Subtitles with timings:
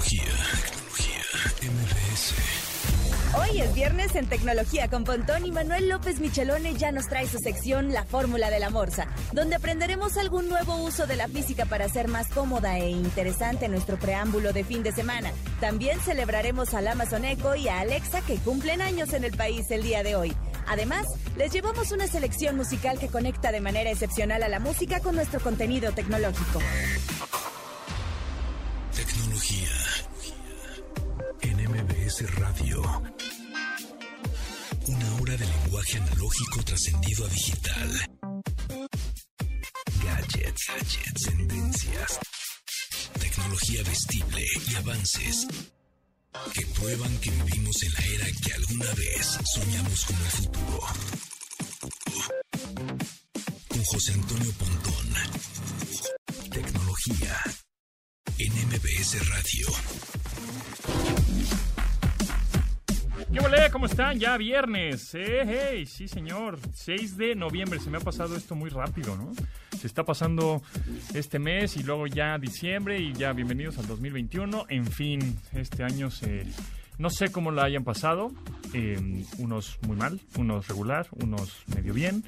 [0.00, 0.32] Tecnología,
[1.60, 2.34] tecnología, MBS.
[3.38, 7.38] Hoy es viernes en Tecnología con Pontón y Manuel López Michelone ya nos trae su
[7.38, 11.84] sección La Fórmula de la Morsa, donde aprenderemos algún nuevo uso de la física para
[11.84, 15.32] hacer más cómoda e interesante nuestro preámbulo de fin de semana.
[15.60, 19.82] También celebraremos al Amazon Echo y a Alexa que cumplen años en el país el
[19.82, 20.34] día de hoy.
[20.66, 21.04] Además,
[21.36, 25.40] les llevamos una selección musical que conecta de manera excepcional a la música con nuestro
[25.40, 26.60] contenido tecnológico.
[32.10, 32.82] MBS Radio.
[34.86, 38.08] Una hora de lenguaje analógico trascendido a digital.
[40.02, 42.18] Gadgets, gadgets, tendencias.
[43.20, 45.46] Tecnología vestible y avances
[46.52, 50.80] que prueban que vivimos en la era que alguna vez soñamos como el futuro.
[53.68, 55.14] Con José Antonio Pontón.
[56.50, 57.40] Tecnología
[58.38, 59.68] en MBS Radio.
[63.32, 63.70] ¿Qué volé?
[63.70, 64.18] ¿Cómo están?
[64.18, 65.14] Ya viernes.
[65.14, 66.58] Eh, hey, sí, señor.
[66.74, 67.78] 6 de noviembre.
[67.78, 69.32] Se me ha pasado esto muy rápido, ¿no?
[69.78, 70.62] Se está pasando
[71.14, 74.66] este mes y luego ya diciembre y ya bienvenidos al 2021.
[74.68, 76.44] En fin, este año se...
[76.98, 78.32] No sé cómo la hayan pasado.
[78.74, 78.98] Eh,
[79.38, 82.24] unos muy mal, unos regular, unos medio bien.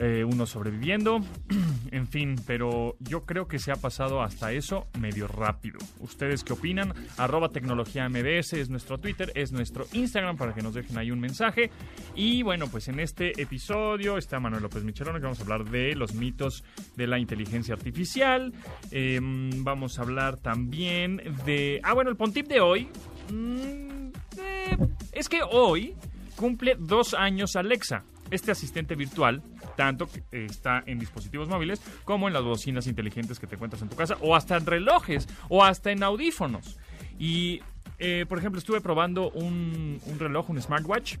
[0.00, 1.20] Eh, uno sobreviviendo,
[1.90, 5.78] en fin, pero yo creo que se ha pasado hasta eso medio rápido.
[5.98, 6.94] ¿Ustedes qué opinan?
[7.16, 11.70] Arroba tecnología es nuestro Twitter, es nuestro Instagram para que nos dejen ahí un mensaje.
[12.14, 15.94] Y bueno, pues en este episodio está Manuel López Michelón, que vamos a hablar de
[15.94, 16.64] los mitos
[16.96, 18.52] de la inteligencia artificial.
[18.90, 21.80] Eh, vamos a hablar también de...
[21.82, 22.88] Ah, bueno, el Pontip de hoy...
[23.32, 24.76] Mm, eh,
[25.12, 25.94] es que hoy
[26.36, 29.42] cumple dos años Alexa este asistente virtual
[29.78, 33.88] tanto que está en dispositivos móviles como en las bocinas inteligentes que te encuentras en
[33.88, 36.76] tu casa o hasta en relojes o hasta en audífonos.
[37.16, 37.62] Y,
[38.00, 41.18] eh, por ejemplo, estuve probando un, reloj, un smartwatch.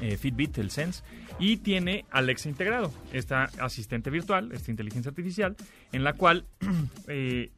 [0.00, 1.02] eh, Fitbit, el Sense,
[1.40, 5.56] y tiene Alexa integrado, esta asistente virtual, esta inteligencia artificial,
[5.90, 6.46] en la cual
[7.08, 7.50] eh,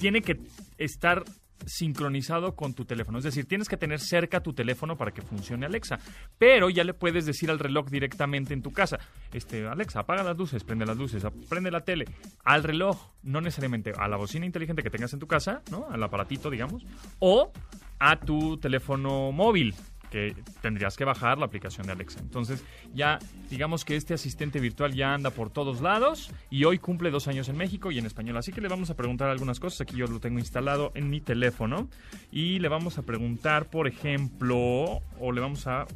[0.00, 0.40] tiene que
[0.76, 1.24] estar
[1.66, 3.18] sincronizado con tu teléfono.
[3.18, 5.98] Es decir, tienes que tener cerca tu teléfono para que funcione Alexa.
[6.38, 8.98] Pero ya le puedes decir al reloj directamente en tu casa,
[9.32, 12.06] este, Alexa, apaga las luces, prende las luces, prende la tele.
[12.44, 15.86] Al reloj, no necesariamente a la bocina inteligente que tengas en tu casa, ¿no?
[15.90, 16.84] Al aparatito, digamos,
[17.18, 17.52] o
[17.98, 19.74] a tu teléfono móvil
[20.10, 22.20] que tendrías que bajar la aplicación de Alexa.
[22.20, 27.10] Entonces, ya digamos que este asistente virtual ya anda por todos lados y hoy cumple
[27.10, 28.36] dos años en México y en español.
[28.36, 29.80] Así que le vamos a preguntar algunas cosas.
[29.82, 31.88] Aquí yo lo tengo instalado en mi teléfono
[32.30, 35.86] y le vamos a preguntar, por ejemplo, o le vamos a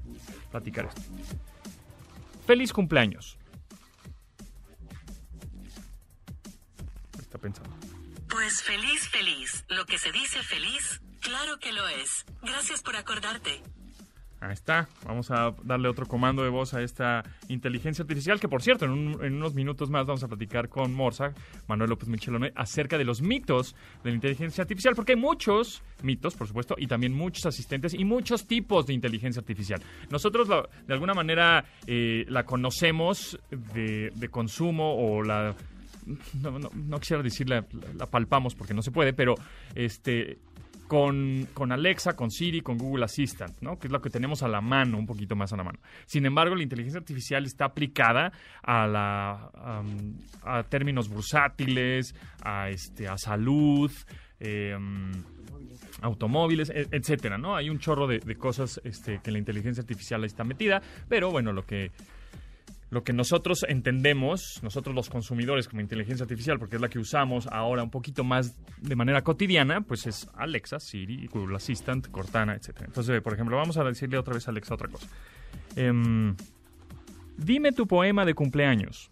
[0.50, 1.02] platicar esto.
[2.46, 3.38] Feliz cumpleaños.
[7.18, 7.74] Está pensando.
[8.28, 9.64] Pues feliz, feliz.
[9.68, 12.26] Lo que se dice feliz, claro que lo es.
[12.42, 13.62] Gracias por acordarte.
[14.46, 14.86] Ahí está.
[15.06, 18.90] Vamos a darle otro comando de voz a esta inteligencia artificial, que por cierto, en,
[18.90, 21.32] un- en unos minutos más vamos a platicar con Morsa,
[21.66, 26.34] Manuel López Michelone, acerca de los mitos de la inteligencia artificial, porque hay muchos mitos,
[26.34, 29.80] por supuesto, y también muchos asistentes y muchos tipos de inteligencia artificial.
[30.10, 30.46] Nosotros,
[30.86, 33.38] de alguna manera, eh, la conocemos
[33.72, 35.54] de, de consumo o la...
[36.42, 37.64] No, no- no quisiera decir la,
[37.96, 39.36] la palpamos porque no se puede, pero
[39.74, 40.36] este
[40.88, 43.78] con, con Alexa, con Siri, con Google Assistant, ¿no?
[43.78, 45.78] Que es lo que tenemos a la mano, un poquito más a la mano.
[46.06, 49.50] Sin embargo, la inteligencia artificial está aplicada a la
[50.42, 53.90] a términos bursátiles, a este, a salud,
[54.40, 54.76] eh,
[56.02, 57.56] automóviles, e- etcétera, ¿no?
[57.56, 61.64] Hay un chorro de, cosas este, que la inteligencia artificial está metida, pero bueno, lo
[61.66, 61.92] que
[62.94, 67.48] lo que nosotros entendemos, nosotros los consumidores como inteligencia artificial, porque es la que usamos
[67.48, 72.82] ahora un poquito más de manera cotidiana, pues es Alexa, Siri, Google Assistant, Cortana, etc.
[72.82, 75.08] Entonces, por ejemplo, vamos a decirle otra vez a Alexa otra cosa.
[75.74, 76.36] Em,
[77.36, 79.10] dime tu poema de cumpleaños.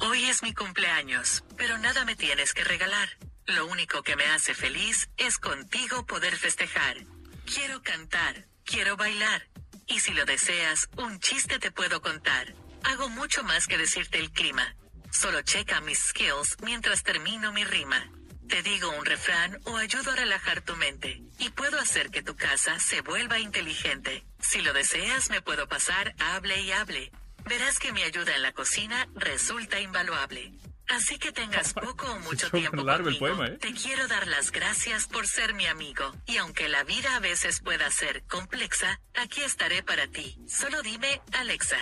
[0.00, 3.08] Hoy es mi cumpleaños, pero nada me tienes que regalar.
[3.46, 6.98] Lo único que me hace feliz es contigo poder festejar.
[7.46, 9.48] Quiero cantar, quiero bailar.
[9.88, 12.54] Y si lo deseas, un chiste te puedo contar.
[12.84, 14.76] Hago mucho más que decirte el clima.
[15.10, 18.10] Solo checa mis skills mientras termino mi rima.
[18.48, 21.22] Te digo un refrán o ayudo a relajar tu mente.
[21.38, 24.24] Y puedo hacer que tu casa se vuelva inteligente.
[24.40, 27.10] Si lo deseas, me puedo pasar, hable y hable.
[27.46, 30.52] Verás que mi ayuda en la cocina resulta invaluable.
[30.88, 33.58] Así que tengas poco o mucho tiempo largo el conmigo, poema, ¿eh?
[33.58, 36.14] te quiero dar las gracias por ser mi amigo.
[36.26, 40.38] Y aunque la vida a veces pueda ser compleja, aquí estaré para ti.
[40.46, 41.76] Solo dime, Alexa.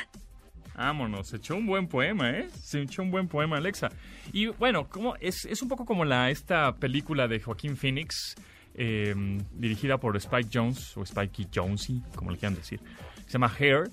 [0.74, 2.50] Vámonos, se echó un buen poema, ¿eh?
[2.62, 3.88] Se echó un buen poema, Alexa.
[4.32, 8.34] Y bueno, como es, es un poco como la esta película de Joaquín Phoenix,
[8.74, 9.14] eh,
[9.52, 12.80] dirigida por Spike Jones, o Spikey Jonesy, como le quieran decir.
[13.24, 13.88] Se llama Hair,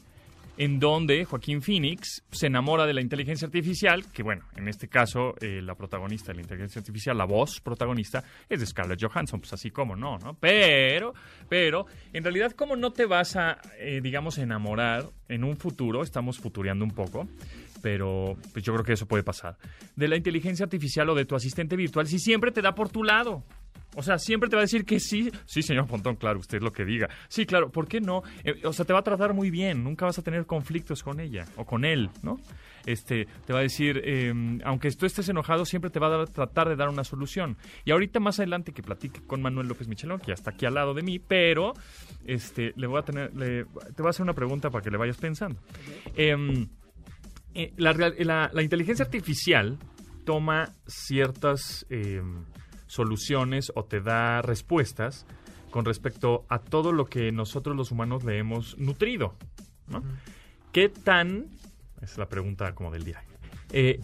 [0.57, 5.35] en donde Joaquín Phoenix se enamora de la inteligencia artificial, que bueno, en este caso
[5.41, 9.53] eh, la protagonista de la inteligencia artificial, la voz protagonista, es de Scarlett Johansson, pues
[9.53, 10.35] así como no, ¿no?
[10.35, 11.13] Pero,
[11.49, 16.03] pero, en realidad, ¿cómo no te vas a, eh, digamos, enamorar en un futuro?
[16.03, 17.27] Estamos futureando un poco,
[17.81, 19.57] pero pues yo creo que eso puede pasar.
[19.95, 23.03] De la inteligencia artificial o de tu asistente virtual, si siempre te da por tu
[23.03, 23.43] lado.
[23.95, 25.31] O sea, siempre te va a decir que sí.
[25.45, 27.09] Sí, señor Pontón, claro, usted lo que diga.
[27.27, 28.23] Sí, claro, ¿por qué no?
[28.43, 31.19] Eh, o sea, te va a tratar muy bien, nunca vas a tener conflictos con
[31.19, 32.39] ella o con él, ¿no?
[32.85, 34.33] Este, te va a decir, eh,
[34.65, 37.55] aunque tú estés enojado, siempre te va a dar- tratar de dar una solución.
[37.85, 40.73] Y ahorita más adelante que platique con Manuel López Michelón, que ya está aquí al
[40.73, 41.73] lado de mí, pero
[42.25, 44.97] este, le voy a tener, le- te voy a hacer una pregunta para que le
[44.97, 45.61] vayas pensando.
[46.15, 46.67] Em,
[47.53, 49.77] eh, la, real- la- la inteligencia artificial
[50.25, 52.43] toma ciertas em,
[52.93, 55.25] soluciones o te da respuestas
[55.71, 59.35] con respecto a todo lo que nosotros los humanos le hemos nutrido.
[59.87, 60.03] ¿no?
[60.71, 61.47] ¿Qué tan,
[62.01, 63.23] es la pregunta como del día,
[63.71, 63.99] eh,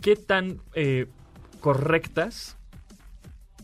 [0.00, 1.06] qué tan eh,
[1.60, 2.58] correctas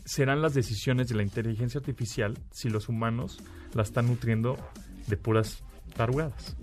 [0.05, 3.39] serán las decisiones de la inteligencia artificial si los humanos
[3.73, 4.55] la están nutriendo
[5.07, 5.61] de puras
[5.97, 6.55] tarugadas?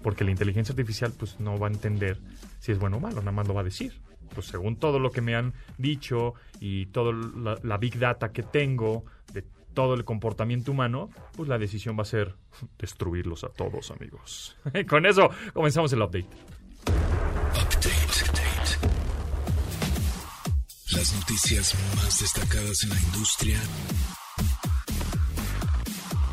[0.00, 2.20] Porque la inteligencia artificial pues no va a entender
[2.60, 4.05] si es bueno o malo, nada más lo va a decir.
[4.34, 7.12] Pues según todo lo que me han dicho y toda
[7.62, 9.44] la, big data que tengo de
[9.74, 12.34] todo el comportamiento humano, pues la decisión va a ser
[12.78, 14.56] destruirlos a todos, amigos.
[14.88, 16.28] Con eso comenzamos el update.
[16.86, 18.06] Update.
[20.92, 23.60] Las noticias más destacadas en la industria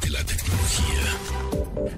[0.01, 1.12] de la tecnología.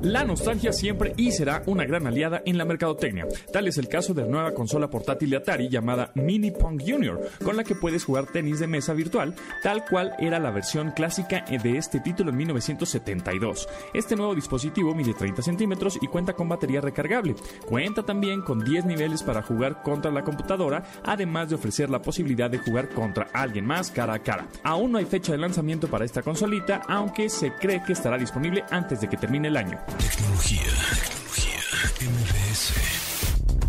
[0.02, 3.28] La nostalgia siempre y será una gran aliada en la mercadotecnia.
[3.52, 7.20] Tal es el caso de la nueva consola portátil de Atari llamada Mini Pong Junior,
[7.44, 11.46] con la que puedes jugar tenis de mesa virtual, tal cual era la versión clásica
[11.46, 13.68] de este título en 1972.
[13.94, 17.36] Este nuevo dispositivo mide 30 centímetros y cuenta con batería recargable.
[17.66, 22.50] Cuenta también con 10 niveles para jugar contra la computadora, además de ofrecer la posibilidad
[22.50, 24.48] de jugar contra alguien más cara a cara.
[24.64, 28.64] Aún no hay fecha de lanzamiento para esta consolita, aunque se cree que estará disponible
[28.70, 29.75] antes de que termine el año.
[29.98, 30.62] Tecnología.
[30.94, 31.62] Tecnología.
[32.01, 33.15] MBS.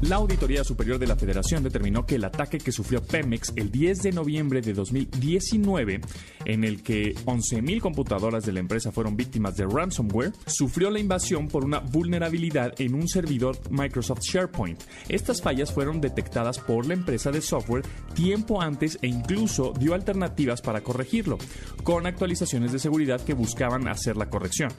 [0.02, 4.02] La Auditoría Superior de la Federación determinó que el ataque que sufrió Pemex el 10
[4.02, 6.02] de noviembre de 2019,
[6.44, 11.48] en el que 11.000 computadoras de la empresa fueron víctimas de ransomware, sufrió la invasión
[11.48, 14.82] por una vulnerabilidad en un servidor Microsoft SharePoint.
[15.08, 17.84] Estas fallas fueron detectadas por la empresa de software
[18.14, 21.38] tiempo antes e incluso dio alternativas para corregirlo,
[21.84, 24.70] con actualizaciones de seguridad que buscaban hacer la corrección.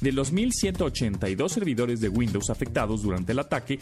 [0.00, 3.78] De los 1.182 servidores de Windows afectados durante el ataque,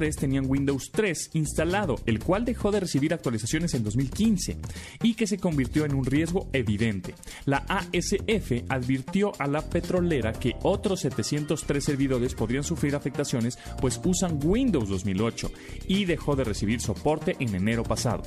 [0.00, 4.56] 203 tenían Windows 3 instalado, el cual dejó de recibir actualizaciones en 2015
[5.02, 7.14] y que se convirtió en un riesgo evidente.
[7.44, 14.40] La ASF advirtió a la petrolera que otros 703 servidores podrían sufrir afectaciones pues usan
[14.42, 15.52] Windows 2008
[15.86, 18.22] y dejó de recibir soporte en enero pasado.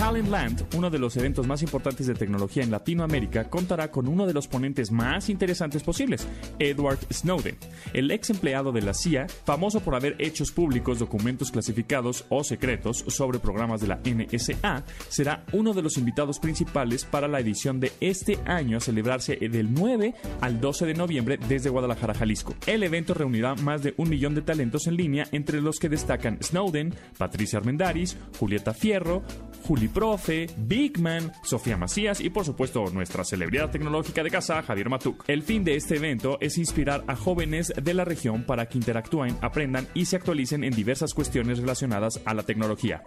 [0.00, 4.32] Talentland, uno de los eventos más importantes de tecnología en Latinoamérica, contará con uno de
[4.32, 6.26] los ponentes más interesantes posibles,
[6.58, 7.58] Edward Snowden,
[7.92, 13.04] el ex empleado de la CIA, famoso por haber hecho públicos documentos clasificados o secretos
[13.08, 17.92] sobre programas de la NSA, será uno de los invitados principales para la edición de
[18.00, 22.54] este año a celebrarse del 9 al 12 de noviembre desde Guadalajara, Jalisco.
[22.66, 26.38] El evento reunirá más de un millón de talentos en línea, entre los que destacan
[26.42, 29.22] Snowden, Patricia Armendaris, Julieta Fierro,
[29.60, 34.88] Juli Profe, Big Man, Sofía Macías y por supuesto nuestra celebridad tecnológica de casa, Javier
[34.88, 35.24] Matuk.
[35.26, 39.36] El fin de este evento es inspirar a jóvenes de la región para que interactúen,
[39.40, 43.02] aprendan y se actualicen en diversas cuestiones relacionadas a la tecnología.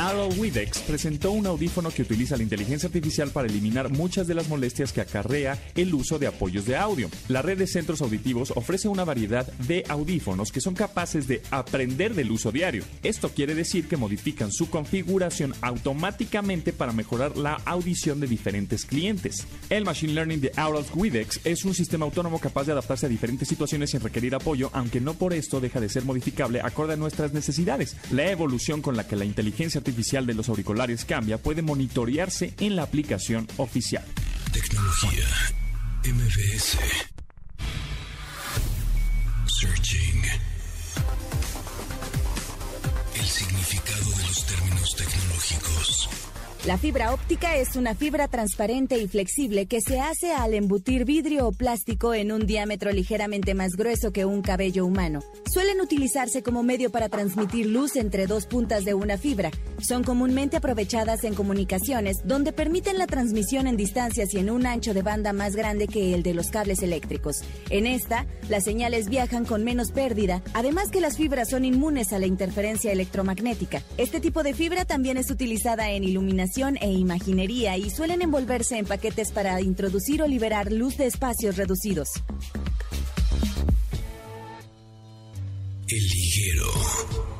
[0.00, 4.48] Arrow Widex presentó un audífono que utiliza la inteligencia artificial para eliminar muchas de las
[4.48, 7.10] molestias que acarrea el uso de apoyos de audio.
[7.28, 12.14] La red de centros auditivos ofrece una variedad de audífonos que son capaces de aprender
[12.14, 12.82] del uso diario.
[13.02, 19.46] Esto quiere decir que modifican su configuración automáticamente para mejorar la audición de diferentes clientes.
[19.68, 23.48] El Machine Learning de Arrow Widex es un sistema autónomo capaz de adaptarse a diferentes
[23.48, 27.34] situaciones sin requerir apoyo, aunque no por esto deja de ser modificable acorde a nuestras
[27.34, 27.98] necesidades.
[28.10, 29.89] La evolución con la que la inteligencia artificial
[30.26, 34.04] de los auriculares cambia puede monitorearse en la aplicación oficial.
[34.52, 35.26] Tecnología.
[36.04, 36.78] MBS.
[39.46, 40.22] Searching.
[43.14, 46.08] El significado de los términos tecnológicos.
[46.66, 51.48] La fibra óptica es una fibra transparente y flexible que se hace al embutir vidrio
[51.48, 55.20] o plástico en un diámetro ligeramente más grueso que un cabello humano.
[55.50, 59.50] Suelen utilizarse como medio para transmitir luz entre dos puntas de una fibra.
[59.80, 64.92] Son comúnmente aprovechadas en comunicaciones donde permiten la transmisión en distancias y en un ancho
[64.92, 67.36] de banda más grande que el de los cables eléctricos.
[67.70, 72.18] En esta, las señales viajan con menos pérdida, además que las fibras son inmunes a
[72.18, 73.82] la interferencia electromagnética.
[73.96, 76.49] Este tipo de fibra también es utilizada en iluminación
[76.80, 82.08] e imaginería y suelen envolverse en paquetes para introducir o liberar luz de espacios reducidos.
[85.88, 87.39] El liguero.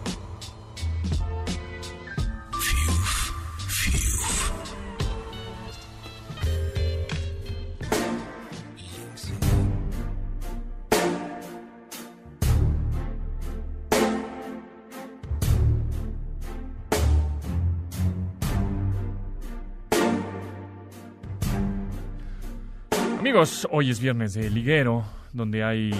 [23.32, 25.92] Hoy es viernes de liguero, donde hay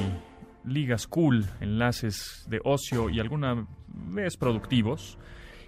[0.64, 5.16] ligas cool, enlaces de ocio y alguna vez productivos.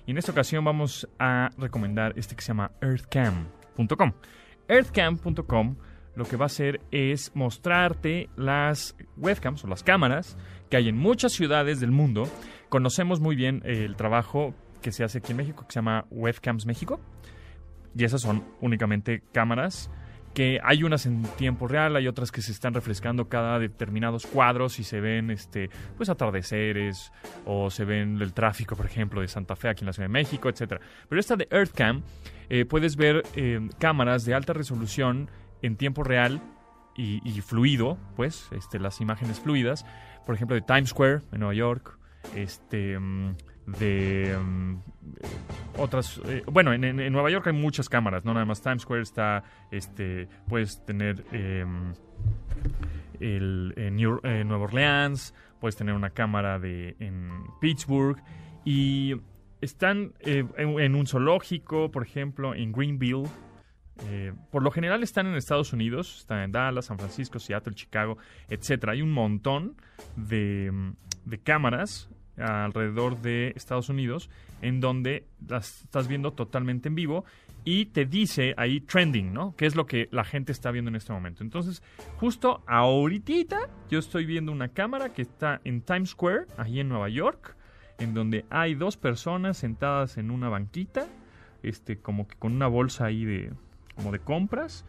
[0.04, 4.12] Y en esta ocasión vamos a recomendar este que se llama earthcam.com.
[4.66, 5.76] Earthcam.com
[6.16, 10.36] lo que va a hacer es mostrarte las webcams o las cámaras
[10.68, 12.28] que hay en muchas ciudades del mundo.
[12.70, 16.66] Conocemos muy bien el trabajo que se hace aquí en México, que se llama Webcams
[16.66, 16.98] México.
[17.96, 19.92] Y esas son únicamente cámaras
[20.34, 24.78] que hay unas en tiempo real, hay otras que se están refrescando cada determinados cuadros
[24.78, 27.12] y se ven este pues atardeceres
[27.44, 30.12] o se ven el tráfico, por ejemplo, de Santa Fe aquí en la Ciudad de
[30.12, 30.80] México, etcétera.
[31.08, 32.02] Pero esta de EarthCam
[32.48, 35.30] eh, puedes ver eh, cámaras de alta resolución
[35.62, 36.40] en tiempo real
[36.94, 39.86] y, fluido, pues, este, las imágenes fluidas,
[40.26, 41.98] por ejemplo, de Times Square en Nueva York,
[42.34, 43.34] este mm,
[43.66, 44.76] de mm,
[45.78, 49.44] otras eh, bueno en, Nueva York hay muchas cámaras no nada más Times Square está
[49.70, 51.94] este puedes tener em,
[53.20, 53.96] el en,
[54.48, 58.20] Nueva Orleans puedes tener una cámara de en Pittsburgh
[58.64, 59.14] y
[59.60, 63.28] están eh, en, un zoológico por ejemplo en Greenville
[64.08, 68.16] eh, por lo general están en Estados Unidos, están en Dallas, San Francisco, Seattle, Chicago,
[68.48, 68.92] etcétera.
[68.92, 69.76] Hay un montón
[70.16, 70.72] de,
[71.24, 72.08] de cámaras
[72.42, 74.30] alrededor de Estados Unidos,
[74.60, 77.24] en donde las estás viendo totalmente en vivo
[77.64, 79.54] y te dice ahí trending, ¿no?
[79.56, 81.44] ¿Qué es lo que la gente está viendo en este momento?
[81.44, 81.82] Entonces,
[82.16, 87.08] justo ahorita yo estoy viendo una cámara que está en Times Square, ahí en Nueva
[87.08, 87.56] York,
[87.98, 91.06] en donde hay dos personas sentadas en una banquita,
[91.62, 93.52] este, como que con una bolsa ahí de,
[93.94, 94.84] como de compras.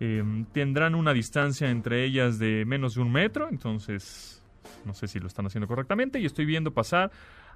[0.00, 4.37] Em, tendrán una distancia entre ellas de menos de un metro, entonces
[4.84, 6.20] no sé si lo están haciendo correctamente.
[6.20, 7.10] Y estoy viendo pasar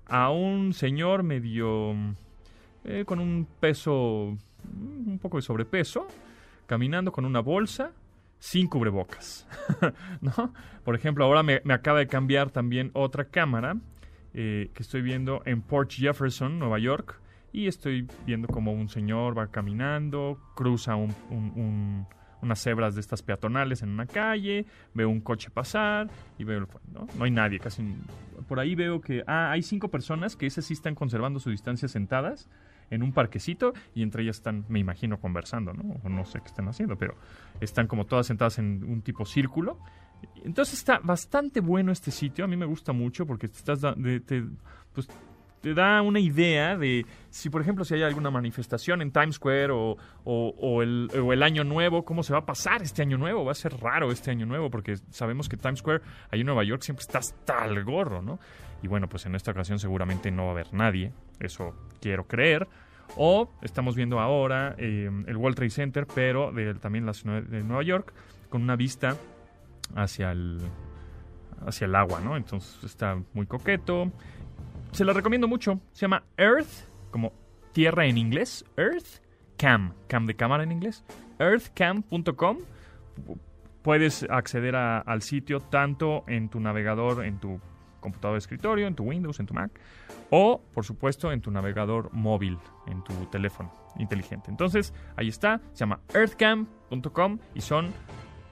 [0.06, 1.94] a un señor medio
[2.84, 4.36] eh, con un peso,
[4.74, 6.06] un poco de sobrepeso,
[6.66, 7.92] caminando con una bolsa
[8.38, 9.46] sin cubrebocas.
[10.20, 10.52] ¿no?
[10.84, 13.76] Por ejemplo, ahora me, acaba de cambiar también otra cámara
[14.34, 17.20] eh, que estoy viendo en Port Jefferson, Nueva York.
[17.54, 22.06] Y estoy viendo como un señor va caminando, cruza un
[22.42, 27.06] unas cebras de estas peatonales en una calle, veo un coche pasar y veo, ¿no?
[27.16, 27.82] No hay nadie, casi.
[28.48, 31.88] Por ahí veo que, ah, hay cinco personas que esas sí están conservando su distancia
[31.88, 32.48] sentadas
[32.90, 36.00] en un parquecito y entre ellas están, me imagino, conversando, ¿no?
[36.04, 37.14] O no sé qué están haciendo, pero
[37.60, 39.78] están como todas sentadas en un tipo círculo.
[40.44, 44.44] Entonces está bastante bueno este sitio, a mí me gusta mucho porque te estás te,
[44.92, 45.08] pues,
[45.62, 49.70] te da una idea de si, por ejemplo, si hay alguna manifestación en Times Square
[49.70, 53.44] o, o, el, o, el, año nuevo, cómo se va a pasar este año nuevo.
[53.44, 56.64] Va a ser raro este año nuevo porque sabemos que Times Square, ahí en Nueva
[56.64, 58.40] York, siempre está hasta el gorro, ¿no?
[58.82, 62.66] Y bueno, pues en esta ocasión seguramente no va a haber nadie, eso quiero creer.
[63.16, 67.62] O estamos viendo ahora eh, el World Trade Center, pero de, también la ciudad de
[67.62, 68.12] Nueva York,
[68.48, 69.16] con una vista
[69.94, 70.58] hacia el,
[71.64, 72.36] hacia el agua, ¿no?
[72.36, 74.10] Entonces está muy coqueto
[74.92, 75.80] se la recomiendo mucho.
[75.92, 77.32] Se llama Earth, como
[77.72, 78.64] tierra en inglés.
[78.76, 79.22] Earth
[79.56, 79.94] Cam,
[80.26, 81.04] de cámara en inglés.
[81.38, 82.58] Earthcam.com.
[83.82, 87.60] Puedes acceder al sitio tanto en tu navegador, en tu
[88.00, 89.70] computador de escritorio, en tu Windows, en tu Mac,
[90.30, 94.50] o por supuesto en tu navegador móvil, en tu teléfono inteligente.
[94.50, 97.92] Entonces, ahí está, se llama earthcam.com y son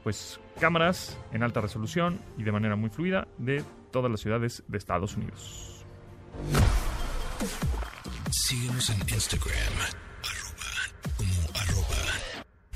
[0.02, 4.78] pues cámaras en alta resolución y de manera muy fluida de todas las ciudades de
[4.78, 5.79] Estados Unidos.
[8.30, 9.74] Síguenos en Instagram,
[10.24, 10.72] arroba,
[11.16, 12.02] como arroba,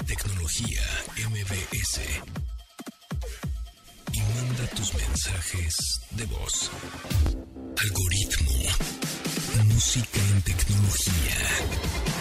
[0.06, 0.82] tecnología
[1.28, 2.00] MBS.
[4.12, 6.70] Y manda tus mensajes de voz.
[7.82, 8.52] Algoritmo.
[9.64, 12.13] Música en tecnología.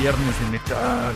[0.00, 1.14] Viernes de metal.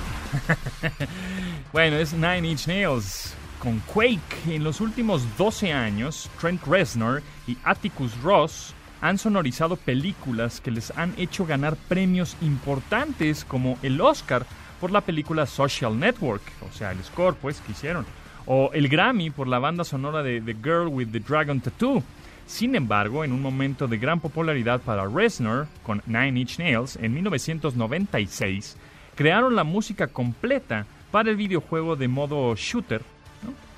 [1.72, 4.20] bueno, es Nine Inch Nails con Quake.
[4.48, 10.90] En los últimos 12 años, Trent Reznor y Atticus Ross han sonorizado películas que les
[10.96, 14.46] han hecho ganar premios importantes como el Oscar
[14.80, 18.04] por la película Social Network, o sea, el score pues que hicieron,
[18.46, 22.02] o el Grammy por la banda sonora de The Girl with the Dragon Tattoo.
[22.46, 27.14] Sin embargo, en un momento de gran popularidad para Reznor con Nine Inch Nails en
[27.14, 28.76] 1996,
[29.14, 33.02] crearon la música completa para el videojuego de modo shooter,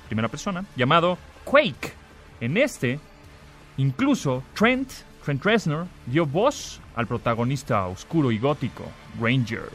[0.07, 1.93] primera persona, llamado Quake.
[2.41, 2.99] En este,
[3.77, 4.89] incluso Trent,
[5.23, 8.85] Trent Reznor, dio voz al protagonista oscuro y gótico,
[9.19, 9.69] Ranger.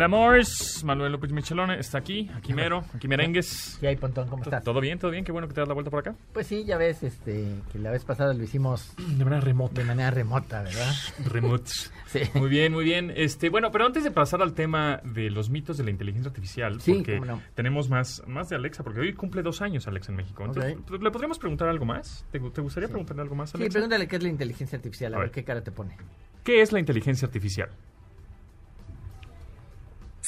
[0.00, 3.76] Lamors, Manuel López Michelone está aquí, aquí mero, aquí merengues.
[3.80, 4.28] ¿Qué hay, Pontón?
[4.28, 4.64] ¿Cómo estás?
[4.64, 4.98] ¿Todo bien?
[4.98, 5.24] ¿Todo bien?
[5.24, 6.16] Qué bueno que te das la vuelta por acá.
[6.32, 9.80] Pues sí, ya ves, este, que la vez pasada lo hicimos De manera remota.
[9.82, 10.92] de manera remota, ¿verdad?
[11.26, 11.92] Remotes.
[12.10, 12.22] Sí.
[12.34, 13.12] Muy bien, muy bien.
[13.14, 16.80] Este, bueno, pero antes de pasar al tema de los mitos de la inteligencia artificial,
[16.80, 17.42] Sí, porque cómo no.
[17.54, 20.44] tenemos más, más de Alexa, porque hoy cumple dos años Alexa en México.
[20.44, 21.00] Entonces, Ok.
[21.00, 22.24] ¿Le podríamos preguntar algo más?
[22.32, 23.74] ¿Te, te gustaría preguntarle algo más, Sí, Alexa?
[23.74, 25.34] pregúntale qué es la inteligencia artificial, a, A ver ver.
[25.34, 25.96] qué cara te pone.
[26.42, 27.68] ¿Qué es la inteligencia artificial?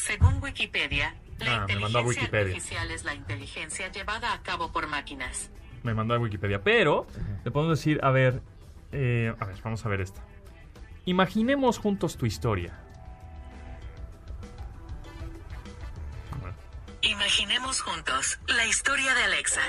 [0.05, 2.55] Según Wikipedia, la Ah, me mandó a inteligencia Wikipedia.
[2.55, 5.51] artificial es la inteligencia llevada a cabo por máquinas.
[5.85, 6.63] Me mandó a Wikipedia.
[6.65, 7.07] Pero
[7.45, 8.43] le podemos decir, a ver,
[8.91, 10.21] eh, a ver, vamos a ver esta.
[11.05, 12.79] Imaginemos juntos tu historia.
[17.03, 19.61] Imaginemos juntos la historia de Alexa.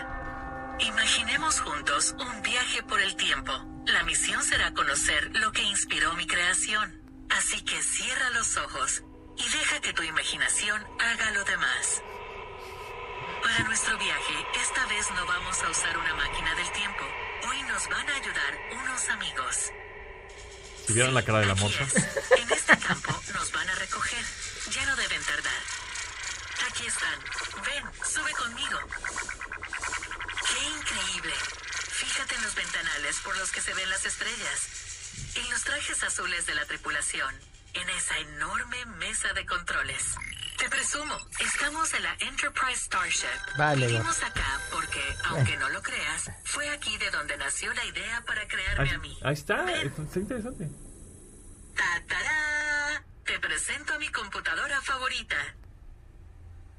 [0.80, 3.52] Imaginemos juntos un viaje por el tiempo.
[3.88, 7.02] La misión será conocer lo que inspiró mi creación.
[7.30, 9.04] Así que cierra los ojos
[9.38, 12.02] y deja que tu imaginación haga lo demás.
[13.42, 17.04] Para nuestro viaje, esta vez no vamos a usar una máquina del tiempo.
[17.50, 19.72] Hoy nos van a ayudar unos amigos.
[20.88, 21.96] Si vieran la cara de la es.
[21.96, 24.26] En este campo nos van a recoger.
[24.72, 25.62] Ya no deben tardar.
[26.70, 27.20] Aquí están.
[27.66, 28.80] Ven, sube conmigo.
[30.48, 31.34] ¡Qué increíble!
[31.92, 34.68] Fíjate en los ventanales por los que se ven las estrellas.
[35.36, 37.53] En los trajes azules de la tripulación.
[37.74, 40.16] En esa enorme mesa de controles.
[40.58, 43.28] Te presumo, estamos en la Enterprise Starship.
[43.58, 48.22] Vale, Vivimos acá porque, aunque no lo creas, fue aquí de donde nació la idea
[48.26, 49.18] para crearme Ahí, a mí.
[49.24, 49.88] ahí está, Ven.
[49.88, 50.70] está interesante.
[51.76, 53.04] ¡Ta-tará!
[53.26, 55.36] Te presento a mi computadora favorita.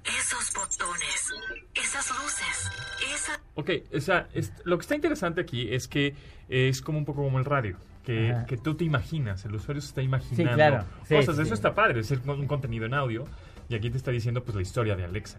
[0.05, 1.33] Esos botones,
[1.75, 2.71] esas luces,
[3.15, 3.41] esa...
[3.55, 6.15] Ok, o sea, es- lo que está interesante aquí es que
[6.49, 7.79] es como un poco como el radio.
[8.05, 10.85] Que, que tú te imaginas, el usuario se está imaginando claro.
[11.09, 11.37] Sí, cosas.
[11.37, 11.55] sí, Eso sí.
[11.55, 13.25] está padre, es un contenido en audio.
[13.71, 15.39] Y aquí te está diciendo pues la historia de Alexa.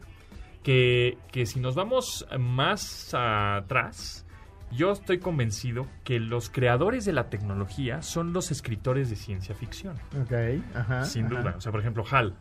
[0.63, 4.25] Que, que si nos vamos más atrás,
[4.71, 9.95] yo estoy convencido que los creadores de la tecnología son los escritores de ciencia ficción.
[10.19, 10.33] Ok,
[10.73, 11.05] ajá.
[11.05, 11.35] sin ajá.
[11.35, 11.53] duda.
[11.57, 12.35] O sea, por ejemplo, HAL.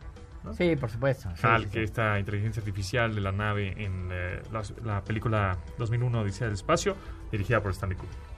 [0.53, 1.29] Sí, por supuesto.
[1.35, 1.83] sí, HAL, sí, que sí.
[1.83, 6.95] esta inteligencia artificial de la nave en eh, la, la película 2001 Odisea del Espacio,
[7.31, 8.35] dirigida por Stanley Kubrick.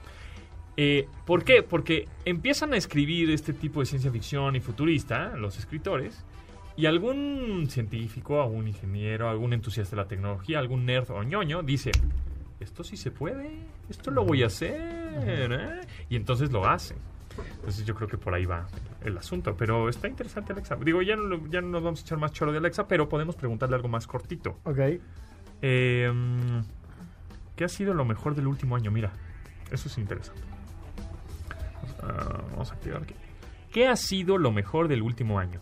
[0.80, 1.64] Eh, ¿Por qué?
[1.64, 6.24] Porque empiezan a escribir este tipo de ciencia ficción y futurista, los escritores,
[6.76, 11.90] y algún científico, algún ingeniero, algún entusiasta de la tecnología, algún nerd o ñoño dice,
[12.60, 13.50] esto sí se puede,
[13.88, 15.80] esto lo voy a hacer, ¿eh?".
[16.08, 16.96] y entonces lo hacen.
[17.56, 18.66] Entonces yo creo que por ahí va
[19.02, 19.56] el asunto.
[19.56, 20.76] Pero está interesante Alexa.
[20.76, 23.08] Digo, ya no, lo- ya no nos vamos a echar más choro de Alexa, pero
[23.08, 24.58] podemos preguntarle algo más cortito.
[24.64, 24.78] Ok.
[25.62, 26.60] Eh, mm,
[27.56, 28.90] ¿Qué ha sido lo mejor del último año?
[28.90, 29.12] Mira,
[29.70, 30.40] eso es interesante.
[32.02, 33.14] Ah, vamos a activar aquí.
[33.72, 35.60] ¿Qué ha sido lo mejor del último año?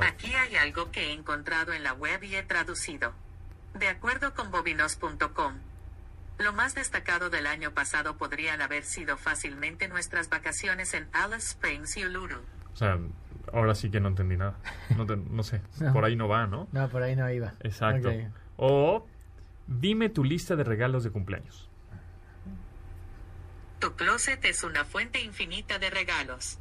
[0.00, 3.12] Aquí hay algo que he encontrado en la web y he traducido.
[3.78, 5.54] De acuerdo con bobinos.com,
[6.40, 11.96] lo más destacado del año pasado podrían haber sido fácilmente nuestras vacaciones en Alice Springs
[11.96, 12.40] y Uluru.
[12.72, 12.98] O sea,
[13.52, 14.58] ahora sí que no entendí nada.
[14.96, 15.92] No, te- no sé, No.
[15.92, 16.68] por ahí no va, ¿no?
[16.72, 17.54] No, por ahí no iba.
[17.60, 18.10] Exacto.
[18.56, 19.06] O
[19.66, 21.68] dime tu lista de regalos de cumpleaños.
[23.78, 26.58] Tu closet es una fuente infinita de regalos.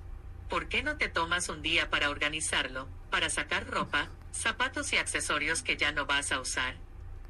[0.49, 5.61] ¿Por qué no te tomas un día para organizarlo, para sacar ropa, zapatos y accesorios
[5.61, 6.75] que ya no vas a usar?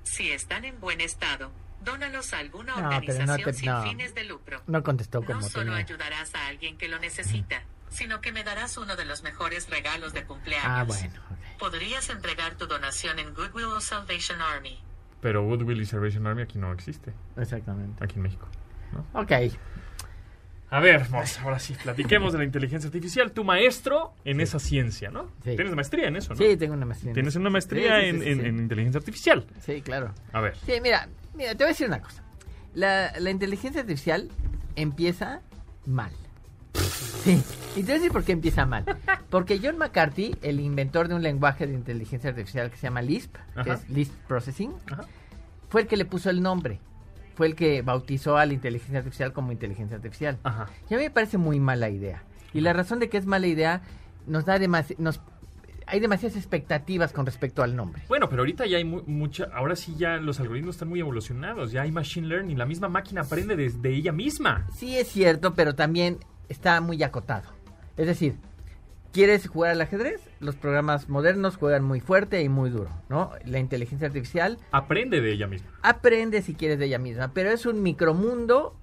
[0.04, 1.52] Si están en buen estado,
[1.84, 3.84] dónalos a alguna No, pero no organización te- sin no.
[3.84, 4.62] fines de lucro.
[4.68, 5.80] No contestó como No solo tenía.
[5.80, 10.14] ayudarás a alguien que lo necesita, sino que me darás uno de los mejores regalos
[10.14, 10.68] de cumpleaños.
[10.70, 11.10] Ah, bueno.
[11.32, 11.60] ok.
[11.60, 14.80] Podrías entregar tu donación en Goodwill o Salvation Army.
[15.22, 18.02] Pero Woodville y Salvation Army aquí no existe, Exactamente.
[18.04, 18.48] aquí en México.
[19.14, 19.32] Ok.
[20.72, 23.32] A ver, vamos, ahora sí, platiquemos de la inteligencia artificial.
[23.32, 25.32] Tu maestro en esa ciencia, ¿no?
[25.44, 25.56] Sí.
[25.56, 26.38] Tienes maestría en eso, ¿no?
[26.38, 27.10] Sí, tengo una maestría.
[27.10, 28.46] en Tienes una maestría Sí, sí, en, sí, sí, en- sí.
[28.48, 29.48] en inteligencia artificial.
[29.66, 30.14] Sí, claro.
[30.32, 30.56] A ver.
[30.68, 31.10] Sí, mira,
[31.40, 32.22] mira, te voy a decir una cosa.
[32.76, 34.30] La, la inteligencia artificial
[34.76, 35.42] empieza
[35.88, 36.12] mal.
[37.24, 37.42] Sí,
[37.76, 38.86] y te voy a decir por qué empieza mal.
[39.30, 43.36] Porque John McCarthy, el inventor de un lenguaje de inteligencia artificial que se llama Lisp,
[43.64, 45.06] que es Lisp Processing, Ajá.
[45.70, 46.80] fue el que le puso el nombre.
[47.36, 50.38] Fue el que bautizó a la inteligencia artificial como inteligencia artificial.
[50.44, 50.68] Ajá.
[50.90, 52.22] Y a mí me parece muy mala idea.
[52.54, 53.82] Y la razón de que es mala idea
[54.28, 55.22] nos da demasi- nos
[55.90, 58.04] hay demasiadas expectativas con respecto al nombre.
[58.08, 61.72] Bueno, pero ahorita ya hay mu- mucha, ahora sí ya los algoritmos están muy evolucionados,
[61.72, 64.68] ya hay machine learning, la misma máquina aprende desde ella misma.
[64.76, 67.50] Sí es cierto, pero también está muy acotado.
[67.98, 68.36] Es decir,
[69.12, 70.22] ¿quieres jugar al ajedrez?
[70.40, 73.32] Los programas modernos juegan muy fuerte y muy duro, ¿no?
[73.46, 75.70] La inteligencia artificial Aprende de ella misma.
[75.82, 78.76] aprende si quieres de ella misma, pero es un micromundo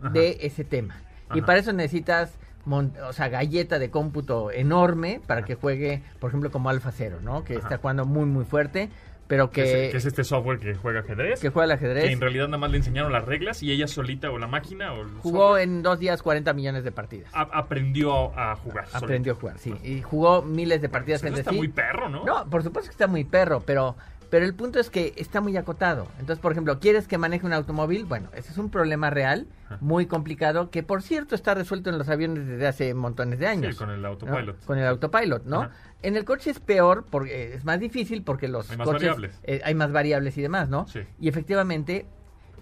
[0.00, 0.10] Ajá.
[0.10, 1.00] de ese tema.
[1.34, 6.30] Y para eso necesitas, mon- o sea, galleta de cómputo enorme para que juegue, por
[6.30, 7.44] ejemplo, como Alpha Zero, ¿no?
[7.44, 7.62] Que Ajá.
[7.64, 8.88] está jugando muy, muy fuerte,
[9.28, 11.40] pero Que, que, es, que es este software que juega ajedrez.
[11.40, 12.04] que juega al ajedrez.
[12.04, 14.92] que en realidad nada más le enseñaron las reglas y ella solita o la máquina
[14.92, 17.30] o el Jugó software, en dos días 40 millones de partidas.
[17.32, 18.86] a- aprendió a jugar.
[18.86, 18.98] solita.
[18.98, 19.74] Aprendió a jugar, sí.
[19.82, 21.56] Y jugó miles de partidas Pues eso entre está sí.
[21.56, 22.24] muy perro, ¿no?
[22.24, 23.96] No, por supuesto que está muy perro, pero,
[24.32, 26.08] pero el punto es que está muy acotado.
[26.18, 28.06] Entonces, por ejemplo, ¿quieres que maneje un automóvil?
[28.06, 29.46] Bueno, ese es un problema real,
[29.82, 33.74] muy complicado, que por cierto está resuelto en los aviones desde hace montones de años.
[33.74, 34.08] Sí, con el ¿no?
[34.08, 34.64] autopilot.
[34.64, 35.64] Con el autopilot, ¿no?
[35.64, 35.72] Ajá.
[36.00, 39.02] En el coche es peor, porque es más difícil, porque los Hay más coches...
[39.02, 39.38] variables.
[39.42, 40.88] eh, hay más variables y demás, ¿no?
[40.88, 41.00] Sí.
[41.20, 42.06] Y efectivamente,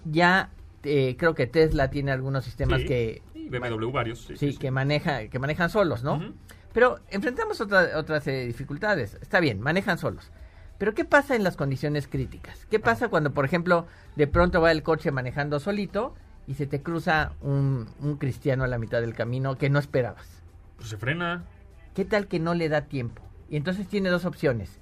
[0.03, 0.49] ya
[0.83, 2.87] eh, creo que Tesla tiene algunos sistemas Sí.
[2.87, 3.21] que...
[3.33, 4.25] Y BMW varios.
[4.25, 6.33] Sí, Sí, que maneja, que manejan solos, ¿no?
[6.73, 9.17] Pero enfrentamos otra- otras eh, dificultades.
[9.21, 10.31] Está bien, manejan solos.
[10.81, 12.65] Pero ¿qué pasa en las condiciones críticas?
[12.71, 16.15] ¿Qué pasa cuando, por ejemplo, de pronto va el coche manejando solito
[16.47, 20.27] y se te cruza un, un cristiano a la mitad del camino que no esperabas?
[20.77, 21.43] Pues se frena.
[21.93, 23.21] ¿Qué tal que no le da tiempo?
[23.47, 24.79] Y entonces tiene dos opciones.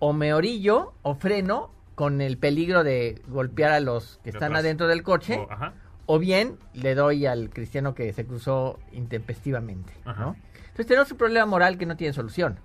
[0.00, 4.50] O me orillo o freno con el peligro de golpear a los que De están
[4.50, 4.64] atrás.
[4.64, 5.46] adentro del coche.
[5.48, 5.74] O- ajá.
[6.06, 10.24] O bien le doy al cristiano que se cruzó intempestivamente, Ajá.
[10.24, 10.36] ¿no?
[10.56, 12.58] Entonces tenemos un problema moral que no tiene solución.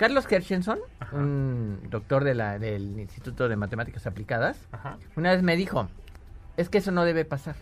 [0.00, 1.14] Carlos Hershenson, Ajá.
[1.14, 4.96] un doctor de la- del Instituto de Matemáticas Aplicadas, Ajá.
[5.14, 5.90] una vez me dijo,
[6.56, 7.54] es que eso no debe pasar.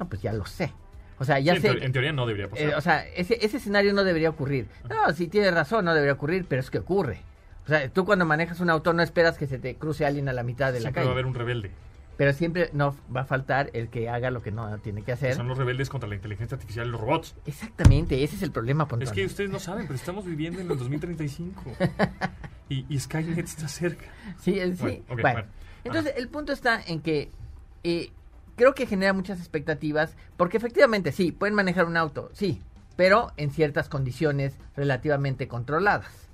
[0.00, 0.72] No, pues ya lo sé.
[1.20, 1.68] O sea, ya Sí, en, sé...
[1.68, 2.66] teoría, en teoría no debería pasar.
[2.68, 4.66] eh, o sea, ese, ese escenario no debería ocurrir.
[4.88, 7.20] No, si tienes razón, no debería ocurrir, pero es que ocurre.
[7.64, 10.32] O sea, tú cuando manejas un auto no esperas que se te cruce alguien a
[10.32, 11.06] la mitad de la Siempre calle.
[11.06, 11.70] va a haber un rebelde.
[12.18, 15.12] Pero siempre no va a faltar el que haga lo que no tiene que que
[15.12, 15.34] hacer.
[15.34, 17.34] Son los rebeldes contra la inteligencia artificial y los robots.
[17.46, 19.06] Exactamente, ese es el problema, Pontón.
[19.08, 21.62] Es que ustedes no saben, pero estamos viviendo en el 2035.
[22.68, 24.04] y, y Skynet está cerca.
[24.40, 24.82] Sí, es- sí.
[24.82, 25.44] Bueno, Bueno, ok, bueno.
[25.84, 27.30] entonces el punto está en que
[27.84, 28.10] eh,
[28.56, 32.60] creo que genera muchas expectativas, porque efectivamente sí, pueden manejar un auto, sí,
[32.96, 36.27] pero en ciertas condiciones relativamente controladas.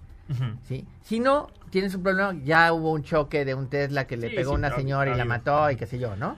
[1.02, 4.36] Si no, tienes un problema, ya hubo un choque de un Tesla que le Sí,
[4.36, 6.36] pegó a sí, una señora y la mató y qué sé yo, ¿no?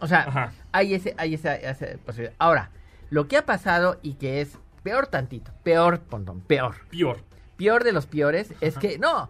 [0.00, 0.52] O sea, Ajá.
[0.72, 2.34] hay ese, hay esa, esa posibilidad.
[2.38, 2.70] Ahora,
[3.10, 6.76] lo que ha pasado y que es peor tantito, peor, Pontón, peor.
[6.90, 7.20] Peor.
[7.56, 9.28] Peor de los peores es que, no,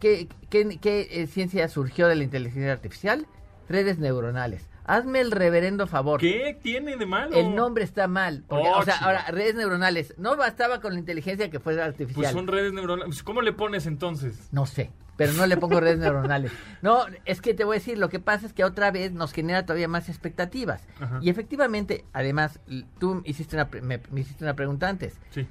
[0.00, 3.26] ¿qué, qué- qué, eh, ciencia surgió de la inteligencia artificial?
[3.68, 4.68] Redes neuronales.
[4.90, 6.20] Hazme el reverendo favor.
[6.20, 7.36] ¿Qué tiene de malo?
[7.36, 8.42] El nombre está mal.
[8.48, 10.14] porque, Oh, o sea, ahora, redes neuronales.
[10.18, 12.22] No bastaba con la inteligencia que fuera artificial.
[12.22, 13.06] Pues son redes neuronales.
[13.06, 14.48] Pues, ¿Cómo le pones entonces?
[14.52, 16.50] No sé, pero no le pongo redes neuronales.
[16.82, 19.32] No, es que te voy a decir, lo que pasa es que otra vez nos
[19.32, 20.82] genera todavía más expectativas.
[21.00, 21.18] Ajá.
[21.22, 22.58] Y efectivamente, además,
[22.98, 25.14] tú hiciste una, me, me hiciste una pregunta antes.
[25.30, 25.46] Sí,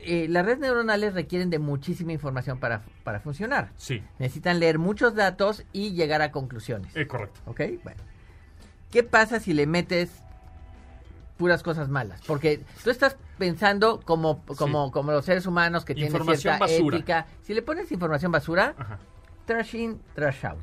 [0.00, 3.70] Eh, las redes neuronales requieren de muchísima información para, para funcionar.
[3.76, 6.96] sí, Necesitan leer muchos datos y llegar a conclusiones.
[6.96, 7.38] eh, correcto.
[7.46, 7.60] ¿Ok?
[7.84, 8.00] Bueno.
[8.90, 10.10] ¿Qué pasa si le metes
[11.36, 12.20] puras cosas malas?
[12.26, 14.92] Porque tú estás pensando como, como, Sí.
[14.92, 16.96] como los seres humanos que tienen cierta basura.
[16.96, 17.26] ética.
[17.42, 18.98] Si le pones información basura, Ajá.
[19.46, 20.58] trash in, trash out.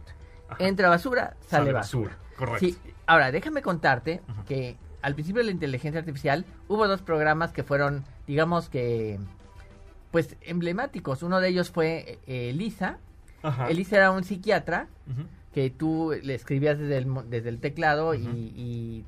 [0.49, 0.63] Ajá.
[0.63, 2.09] Entra basura, sale, Sale basura.
[2.11, 2.59] basura, correcto.
[2.59, 4.43] Sí, ahora déjame contarte Ajá.
[4.45, 9.19] que al principio de la inteligencia artificial hubo dos programas que fueron, digamos que,
[10.11, 11.23] pues emblemáticos.
[11.23, 12.97] Uno de ellos fue eh, Elisa.
[13.69, 15.25] Elisa era un psiquiatra Ujú.
[15.57, 19.03] Que tú le escribías desde el, desde el teclado y,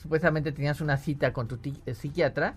[0.00, 2.54] supuestamente tenías una cita con tu eh, psiquiatra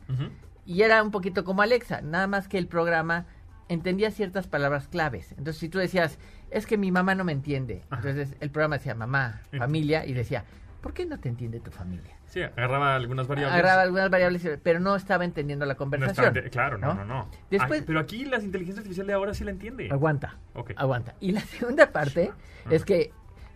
[0.66, 3.26] y era un poquito como Alexa, nada más que el programa
[3.68, 5.32] entendía ciertas palabras claves.
[5.32, 6.20] Entonces, si tú decías,
[6.52, 8.08] es que mi mamá no me entiende, Ajá.
[8.08, 10.46] entonces el programa decía mamá, familia, y decía,
[10.80, 12.16] ¿por qué no te entiende tu familia?
[12.28, 13.54] Sí, agarraba algunas variables.
[13.60, 16.34] Agarraba algunas variables, pero no estaba entendiendo la No conversación.
[16.50, 17.30] claro, no, no, no.
[17.52, 19.90] Después, Ay, pero aquí la inteligencia artificial de ahora sí la entiende.
[19.92, 20.72] aguanta, Ok.
[20.78, 21.16] aguanta.
[21.20, 22.32] Y la segunda parte
[22.70, 23.12] es que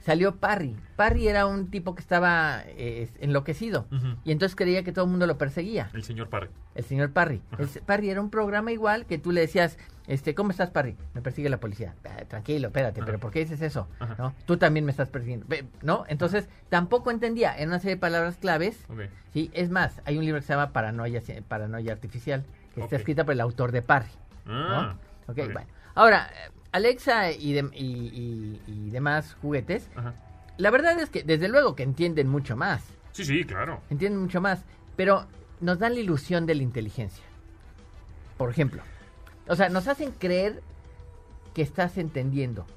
[0.07, 0.73] salió Parry.
[0.95, 3.87] Parry era un tipo que estaba eh, enloquecido
[4.23, 5.89] y entonces creía que todo el mundo lo perseguía.
[5.93, 6.47] El señor Parry.
[6.75, 7.41] El señor Parry.
[7.59, 10.95] El Parry era un programa igual que tú le decías, este, ¿cómo estás, Parry?
[11.13, 11.93] Me persigue la policía.
[12.05, 13.05] "Ah, tranquilo, espérate, Ajá.
[13.05, 13.89] pero ¿por qué dices eso?
[13.99, 14.15] Ajá.
[14.17, 14.33] ¿No?
[14.45, 15.45] Tú también me estás persiguiendo.
[15.81, 16.05] ¿No?
[16.07, 17.53] Entonces, tampoco entendía.
[17.57, 18.79] Era una serie de palabras claves.
[18.89, 19.01] Ok.
[19.33, 23.25] Sí, es más, hay un libro que se llama Paranoia, Paranoia Artificial, que está escrita
[23.25, 24.09] por el autor de Parry.
[24.45, 24.95] Ah,
[25.27, 25.33] ¿no?
[25.33, 25.51] Ok, ok.
[25.53, 25.67] bueno.
[25.95, 26.29] Ahora,
[26.71, 30.13] Alexa y, dem- y, y- y demás juguetes, Ajá.
[30.57, 32.83] la verdad es que desde luego que entienden mucho más.
[33.13, 33.81] Sí, sí, claro.
[33.89, 34.63] entienden mucho más,
[34.95, 35.25] pero
[35.61, 37.23] nos dan la ilusión de la inteligencia.
[38.37, 38.83] Por ejemplo,
[39.47, 40.61] o sea, nos hacen creer
[41.55, 42.67] que estás entendiendo,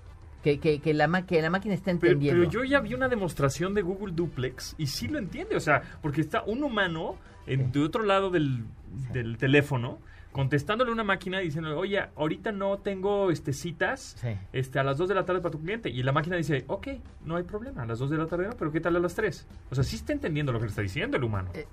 [0.43, 2.41] que, que, que la, ma- que la máquina está entendiendo.
[2.49, 5.57] pero yo ya vi una demostración de Google Duplex y sí lo entiende.
[5.57, 7.71] O sea, porque está un humano en, Sí.
[7.73, 8.65] de otro lado del,
[9.13, 9.99] del teléfono
[10.33, 14.29] contestándole a una máquina diciendo, oye, ahorita no tengo este, citas Sí.
[14.53, 15.89] este, a las 2 de la tarde para tu cliente.
[15.91, 16.89] Y la máquina dice, ok,
[17.25, 19.15] no hay problema, a las 2 de la tarde no, pero ¿qué tal a las
[19.15, 19.47] 3?
[19.71, 21.51] O sea, sí está entendiendo lo que le está diciendo el humano.
[21.55, 21.67] Eh,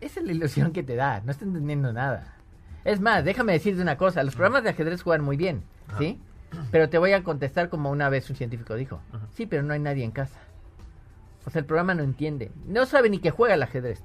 [0.00, 2.36] Esa es la ilusión que te da, no está entendiendo nada.
[2.84, 5.62] Es más, déjame decirte una cosa, los programas de ajedrez juegan muy bien,
[5.98, 6.18] ¿sí?
[6.70, 9.26] Pero te voy a contestar como una vez un científico dijo, Ajá.
[9.32, 10.38] sí, pero no hay nadie en casa.
[11.46, 14.02] O sea, el programa no entiende, no sabe ni que juega el ajedrez.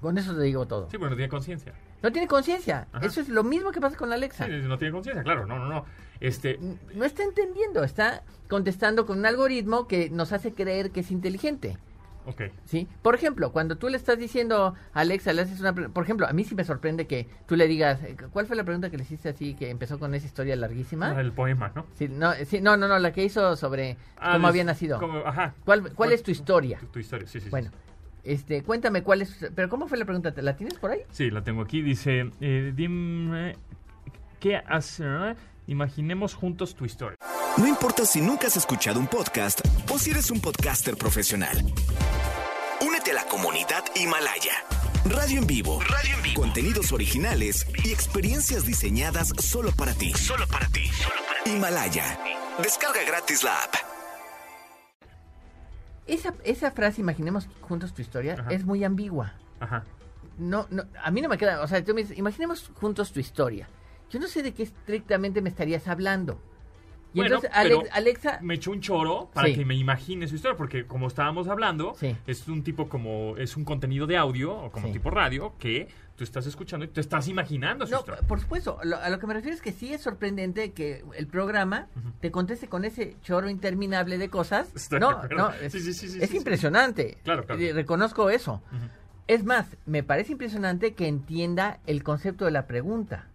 [0.00, 0.88] Con eso te digo todo.
[0.90, 1.72] Sí, bueno, no tiene conciencia.
[2.02, 2.88] No tiene conciencia.
[3.02, 4.46] Eso es lo mismo que pasa con Alexa.
[4.46, 5.84] Sí, no tiene conciencia, claro, no, no, no.
[6.20, 6.58] Este,
[6.94, 11.78] No está entendiendo, está contestando con un algoritmo que nos hace creer que es inteligente.
[12.26, 12.42] ok.
[12.64, 12.86] ¿Sí?
[13.02, 15.72] Por ejemplo, cuando tú le estás diciendo a Alexa, le haces una...
[15.74, 18.00] Por ejemplo, a mí sí me sorprende que tú le digas...
[18.04, 21.20] eh, ¿Cuál fue la pregunta que le hiciste así, que empezó con esa historia larguísima?
[21.20, 21.86] El poema, ¿no?
[21.94, 25.00] Sí, no, sí, no, no, no, la que hizo sobre Ah, cómo había nacido.
[25.26, 25.54] ajá.
[25.64, 26.78] ¿Cuál, ¿Cuál es tu historia?
[26.78, 27.46] Tu, tu historia, sí, sí.
[27.50, 27.50] sí.
[28.24, 29.36] Este, cuéntame cuál es...
[29.54, 30.32] Pero ¿cómo fue la pregunta?
[30.36, 31.00] ¿La tienes por ahí?
[31.10, 31.82] Sí, la tengo aquí.
[31.82, 33.56] Dice, eh, dime,
[34.40, 35.36] ¿qué hacer?
[35.66, 37.16] Imaginemos juntos tu historia.
[37.56, 41.56] No importa si nunca has escuchado un podcast o si eres un podcaster profesional.
[42.80, 44.54] Únete a la comunidad Himalaya.
[45.04, 45.80] Radio en vivo.
[45.80, 46.40] Radio en vivo.
[46.42, 50.12] Contenidos originales y experiencias diseñadas solo para ti.
[50.14, 50.90] Solo para ti.
[51.46, 52.18] Himalaya.
[52.62, 53.91] Descarga gratis la app.
[56.06, 58.50] Esa, esa frase, imaginemos juntos tu historia, Ajá.
[58.50, 59.34] es muy ambigua.
[59.60, 59.84] Ajá.
[60.38, 63.20] No, no, a mí no me queda, o sea, tú me dices, imaginemos juntos tu
[63.20, 63.68] historia.
[64.10, 66.40] Yo no sé de qué estrictamente me estarías hablando.
[67.14, 69.54] Y Bueno, entonces pero Alexa, Me echó un choro para Sí.
[69.54, 72.16] que me imagine su historia, porque como estábamos hablando, Sí.
[72.26, 74.94] es un tipo como, es un contenido de audio, o como Sí.
[74.94, 78.22] tipo radio, que tú estás escuchando y te estás imaginando su no, historia.
[78.26, 81.26] por supuesto, lo- a lo que me refiero es que sí es sorprendente que el
[81.26, 81.88] programa
[82.20, 84.70] te conteste con ese choro interminable de cosas.
[84.74, 85.36] Estoy de no, acuerdo.
[85.36, 87.18] no, es, Sí, sí, sí, sí, es impresionante.
[87.24, 87.60] Claro, claro.
[87.60, 88.62] Y reconozco eso.
[89.28, 93.26] Es más, me parece impresionante que entienda el concepto de la pregunta.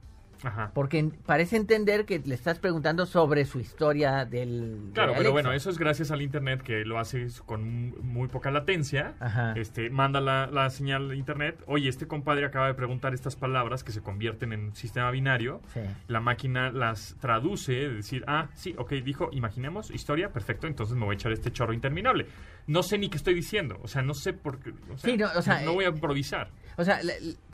[0.43, 0.71] Ajá.
[0.73, 4.91] Porque parece entender que le estás preguntando sobre su historia del.
[4.93, 8.52] Claro, de pero bueno, eso es gracias al internet que lo hace con muy poca
[8.52, 9.15] latencia.
[9.19, 9.54] Ajá.
[9.56, 11.63] Este, manda la, la señal de internet.
[11.67, 15.62] Oye, este compadre acaba de preguntar estas palabras que se convierten en sistema binario.
[15.73, 15.82] Sí.
[16.08, 21.06] La máquina las traduce, de decir, ah, sí, ok, dijo, imaginemos, historia, perfecto, entonces me
[21.06, 22.28] voy a echar este chorro interminable.
[22.67, 25.17] No sé ni qué estoy diciendo, o sea, no sé por qué, o sea, Sí,
[25.17, 26.50] no, o sea, no eh, voy a improvisar.
[26.78, 27.00] O sea,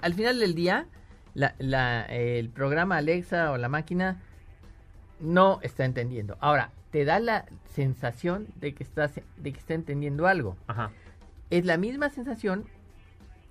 [0.02, 0.88] al final del día,
[1.34, 4.22] la, la- el programa Alexa o la máquina
[5.20, 6.38] no está entendiendo.
[6.40, 10.58] Ahora, te da la sensación de que estás, de que está entendiendo algo.
[10.68, 10.92] Ajá.
[11.50, 12.66] Es la misma sensación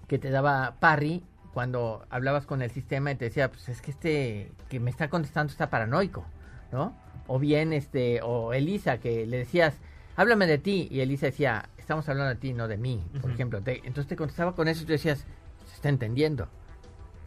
[0.08, 1.22] que te daba Parry
[1.54, 5.08] cuando hablabas con el sistema y te decía, pues es que este que me está
[5.08, 6.24] contestando está paranoico,
[6.72, 6.94] ¿no?
[7.26, 9.74] O bien, este, o Elisa, que le decías,
[10.16, 13.60] háblame de ti, y Elisa decía, estamos hablando de ti, no de mí, por ejemplo.
[13.62, 15.24] Te- entonces te contestaba con eso y tú decías,
[15.68, 16.48] se está entendiendo.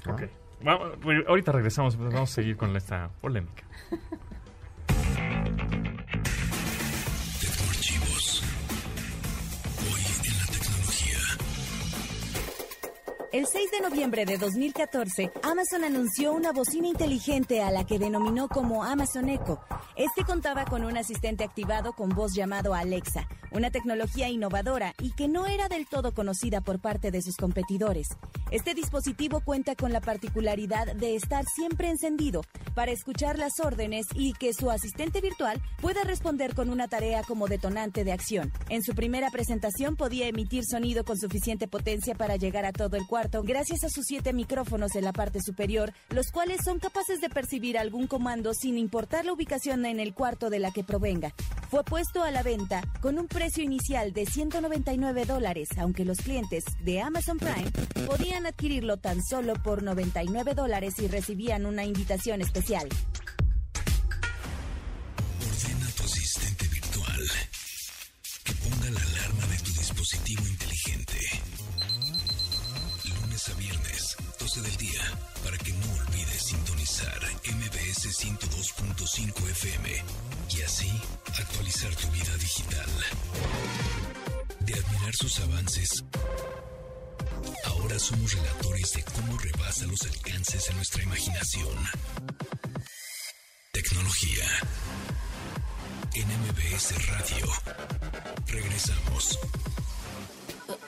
[0.06, 0.14] ¿no?
[0.16, 0.24] Ok.
[1.28, 3.64] Ahorita regresamos, pues, vamos a seguir con esta polémica.
[13.36, 18.48] El 6 de noviembre de 2014, Amazon anunció una bocina inteligente a la que denominó
[18.48, 19.60] como Amazon Echo.
[19.98, 25.28] Este contaba con un asistente activado con voz llamado Alexa, una tecnología innovadora y que
[25.28, 28.08] no era del todo conocida por parte de sus competidores.
[28.52, 32.42] Este dispositivo cuenta con la particularidad de estar siempre encendido
[32.74, 37.48] para escuchar las órdenes y que su asistente virtual pueda responder con una tarea como
[37.48, 38.54] detonante de acción.
[38.70, 43.08] En su primera presentación podía emitir sonido con suficiente potencia para llegar a todo el
[43.08, 47.30] cuarto gracias a sus siete micrófonos en la parte superior, los cuales son capaces de
[47.30, 51.34] percibir algún comando sin importar la ubicación en el cuarto de la que provenga.
[51.70, 56.64] Fue puesto a la venta con un precio inicial de 199 dólares, aunque los clientes
[56.84, 57.72] de Amazon Prime
[58.08, 62.88] podían adquirirlo tan solo por 99 dólares y recibían una invitación especial.
[78.18, 79.90] 102.5 FM
[80.50, 80.90] y así
[81.38, 82.90] actualizar tu vida digital.
[84.62, 86.04] De admirar sus avances,
[87.66, 91.78] ahora somos relatores de cómo rebasa los alcances de nuestra imaginación.
[93.74, 94.46] Tecnología.
[96.14, 97.48] En MBS Radio.
[98.48, 99.38] Regresamos.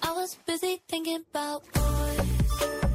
[0.01, 1.63] I was busy thinking about.
[1.73, 2.87] Boys.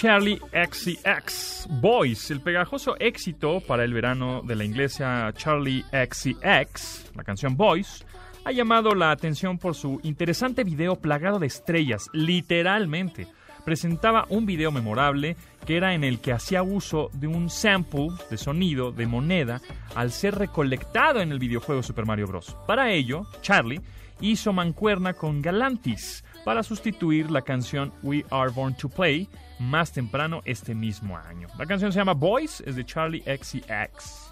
[0.00, 7.24] Charlie XCX Boys, el pegajoso éxito para el verano de la inglesa Charlie XCX, la
[7.24, 8.06] canción Boys,
[8.44, 13.26] ha llamado la atención por su interesante video plagado de estrellas, literalmente.
[13.64, 18.38] Presentaba un video memorable que era en el que hacía uso de un sample de
[18.38, 19.60] sonido de moneda
[19.96, 22.56] al ser recolectado en el videojuego Super Mario Bros.
[22.68, 23.80] Para ello, Charlie
[24.20, 30.42] hizo mancuerna con Galantis para sustituir la canción We Are Born to Play más temprano
[30.44, 31.48] este mismo año.
[31.58, 34.28] La canción se llama Boys, es de Charlie XCX.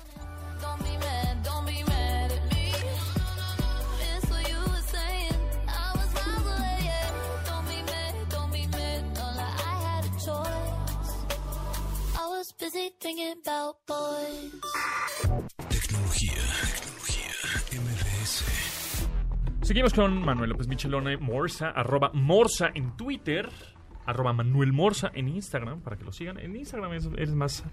[15.68, 16.42] Tecnología.
[16.74, 17.32] Tecnología.
[17.72, 19.08] MBS.
[19.62, 23.48] Seguimos con Manuel López Michelone, Morsa, arroba Morsa en Twitter,
[24.06, 26.38] arroba Manuel Morsa en Instagram, para que lo sigan.
[26.38, 27.64] En Instagram es, eres más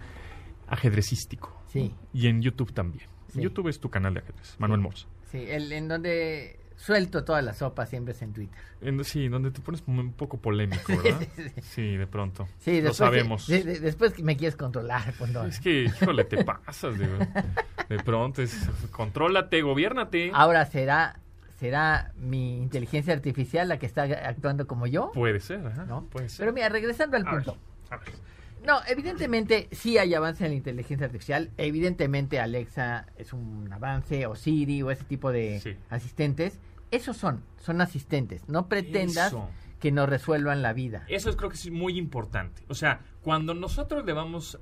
[0.67, 1.61] ajedrecístico.
[1.67, 3.07] Sí, Y en YouTube también.
[3.27, 3.41] Sí.
[3.41, 5.07] YouTube es tu canal de ajedrez, Manuel Morsa.
[5.31, 8.59] sí, el, en donde suelto toda la sopa siempre es en Twitter.
[8.81, 11.27] En- sí, donde te pones un poco polémico, ¿verdad?
[11.63, 12.47] Sí, de pronto.
[12.59, 13.47] Sí, lo después sabemos.
[13.47, 15.47] de- de- después que me quieres controlar, Pontón.
[15.49, 17.07] Es que, híjole, te pasas de,
[17.89, 18.41] de pronto.
[18.43, 20.29] Es, contrólate, gobiérnate.
[20.33, 21.19] Ahora será
[21.63, 26.03] será mi inteligencia artificial la que está actuando como yo, Puede ser, ajá, ¿no?
[26.07, 26.39] Puede ser.
[26.39, 27.57] Pero mira, regresando al A ver, punto.
[27.89, 28.09] a ver.
[28.67, 31.51] No, evidentemente sí hay avance en la inteligencia artificial.
[31.55, 35.77] Evidentemente Alexa es un avance, o Siri, o ese tipo de Sí.
[35.89, 36.59] asistentes.
[36.91, 38.49] Esos son, son asistentes.
[38.49, 39.49] No pretendas Eso.
[39.79, 41.05] que nos resuelvan la vida.
[41.07, 42.61] Eso es, creo que es muy importante.
[42.67, 44.59] O sea, cuando nosotros le vamos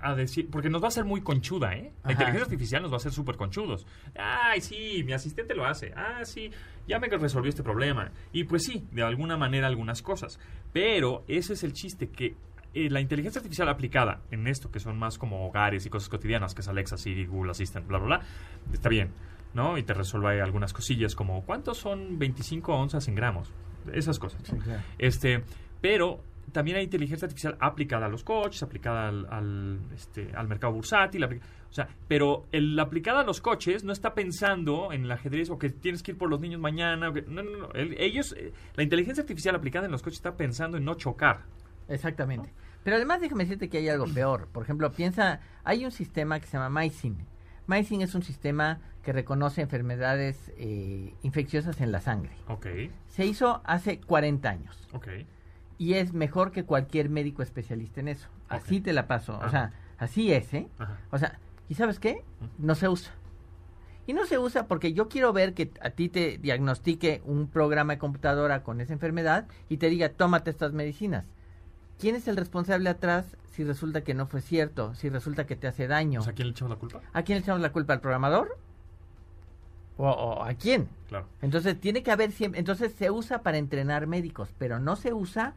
[0.00, 1.92] a decir, porque nos va a hacer muy conchuda, ¿eh?
[2.04, 2.12] La Ajá.
[2.12, 3.86] inteligencia artificial nos va a hacer súper conchudos.
[4.16, 5.92] Ay, sí, mi asistente lo hace.
[5.96, 6.50] Ah, sí,
[6.86, 8.10] ya me resolvió este problema.
[8.32, 10.38] Y pues sí, de alguna manera algunas cosas.
[10.72, 12.34] Pero ese es el chiste, que
[12.74, 16.54] eh, la inteligencia artificial aplicada en esto, que son más como hogares y cosas cotidianas,
[16.54, 18.26] que es Alexa, Siri, Google Assistant, bla, bla, bla,
[18.72, 19.10] está bien,
[19.52, 19.76] ¿no?
[19.76, 23.52] Y te resuelve algunas cosillas como, ¿cuántos son 25 onzas en gramos?
[23.92, 24.40] Esas cosas.
[24.96, 25.42] Este,
[25.80, 30.72] pero también hay inteligencia artificial aplicada a los coches, aplicada al, al, este, al mercado
[30.72, 31.28] bursátil, o
[31.72, 35.70] sea, pero el aplicada a los coches no está pensando en el ajedrez o que
[35.70, 38.52] tienes que ir por los niños mañana, o que- no, no, no, el- ellos, eh,
[38.76, 41.40] la inteligencia artificial aplicada en los coches está pensando en no chocar.
[41.88, 42.52] Exactamente.
[42.84, 44.48] Pero además déjame decirte que hay algo peor.
[44.52, 47.16] Por ejemplo, piensa, hay un sistema que se llama MySyn.
[47.66, 52.32] MySyn es un sistema que reconoce enfermedades eh, infecciosas en la sangre.
[52.48, 52.66] Ok,
[53.08, 55.08] Se hizo hace 40 años ok.
[55.82, 58.28] Y es mejor que cualquier médico especialista en eso.
[58.48, 59.40] Así te la paso.
[59.44, 60.68] O sea, así es, ¿eh?
[60.78, 60.96] Ajá.
[61.10, 62.22] O sea, ¿y sabes qué?
[62.56, 63.12] No se usa.
[64.06, 67.94] Y no se usa porque yo quiero ver que a ti te diagnostique un programa
[67.94, 71.24] de computadora con esa enfermedad y te diga, tómate estas medicinas.
[71.98, 74.94] ¿Quién es el responsable atrás si resulta que no fue cierto?
[74.94, 76.20] Si resulta que te hace daño.
[76.20, 77.00] O sea, ¿a quién le echamos la culpa?
[77.12, 77.94] ¿A quién le echamos la culpa?
[77.94, 78.56] ¿Al programador?
[79.96, 80.88] O, o a quién.
[81.08, 81.26] Claro.
[81.42, 85.54] Entonces tiene que haber siempre, entonces se usa para entrenar médicos, pero no se usa,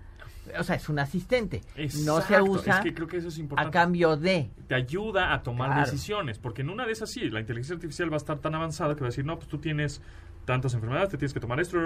[0.60, 1.62] o sea, es un asistente,
[2.06, 3.72] no se usa Es que creo que eso es a importante.
[3.72, 4.50] cambio de.
[4.68, 5.86] te ayuda a tomar Claro.
[5.90, 8.94] decisiones, porque en una de esas sí, la inteligencia artificial va a estar tan avanzada
[8.96, 10.02] que va a decir, no, pues tú tienes
[10.46, 11.78] tantas enfermedades, te tienes que tomar esto,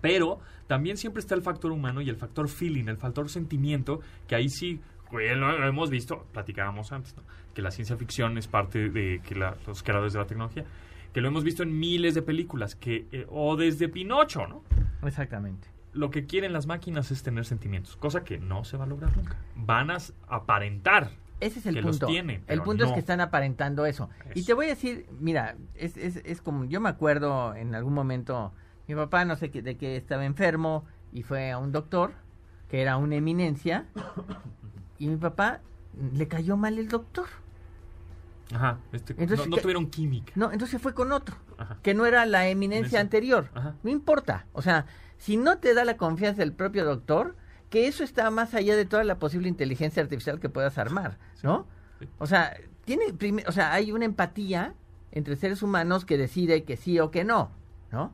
[0.00, 4.34] pero también siempre está el factor humano y el factor feeling, el factor sentimiento, que
[4.34, 4.80] ahí sí,
[5.12, 7.22] lo hemos visto, platicábamos antes, ¿no?
[7.54, 10.64] que la ciencia ficción es parte de que la- los creadores de la tecnología,
[11.12, 14.62] que lo hemos visto en miles de películas, que eh, o desde Pinocho, ¿no?
[15.02, 15.68] Exactamente.
[15.92, 19.16] Lo que quieren las máquinas es tener sentimientos, cosa que no se va a lograr
[19.16, 19.36] nunca.
[19.56, 19.98] Van a
[20.28, 22.06] aparentar Ese es el que los punto.
[22.06, 24.08] tiene, el pero punto es que están aparentando eso.
[24.34, 27.94] Y te voy a decir, mira, es, es, es como, yo me acuerdo en algún
[27.94, 28.52] momento,
[28.86, 32.12] mi papá no sé qué, de qué estaba enfermo y fue a un doctor,
[32.68, 33.86] que era una eminencia,
[34.98, 35.60] y mi papá
[36.14, 37.26] le cayó mal el doctor.
[38.54, 40.32] Ajá, este, Entonces, no, no ¿qué- tuvieron química.
[40.34, 41.78] No, entonces fue con otro, Ajá.
[41.82, 43.48] que no era la eminencia anterior.
[43.54, 43.74] Ajá.
[43.82, 44.46] No importa.
[44.52, 44.86] O sea,
[45.18, 47.36] si no te da la confianza del propio doctor,
[47.68, 51.66] que eso está más allá de toda la posible inteligencia artificial que puedas armar, ¿no?
[52.00, 52.08] sí.
[52.18, 53.04] O sea, tiene
[53.46, 54.74] o sea, hay una empatía
[55.12, 57.52] entre seres humanos que decide que sí o que no,
[57.92, 58.12] ¿no?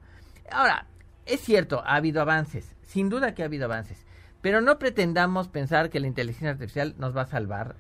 [0.51, 0.87] Ahora,
[1.25, 4.05] es cierto, ha habido avances, sin duda que ha habido avances,
[4.43, 7.77] pero no pretendamos pensar que la inteligencia artificial nos va a salvar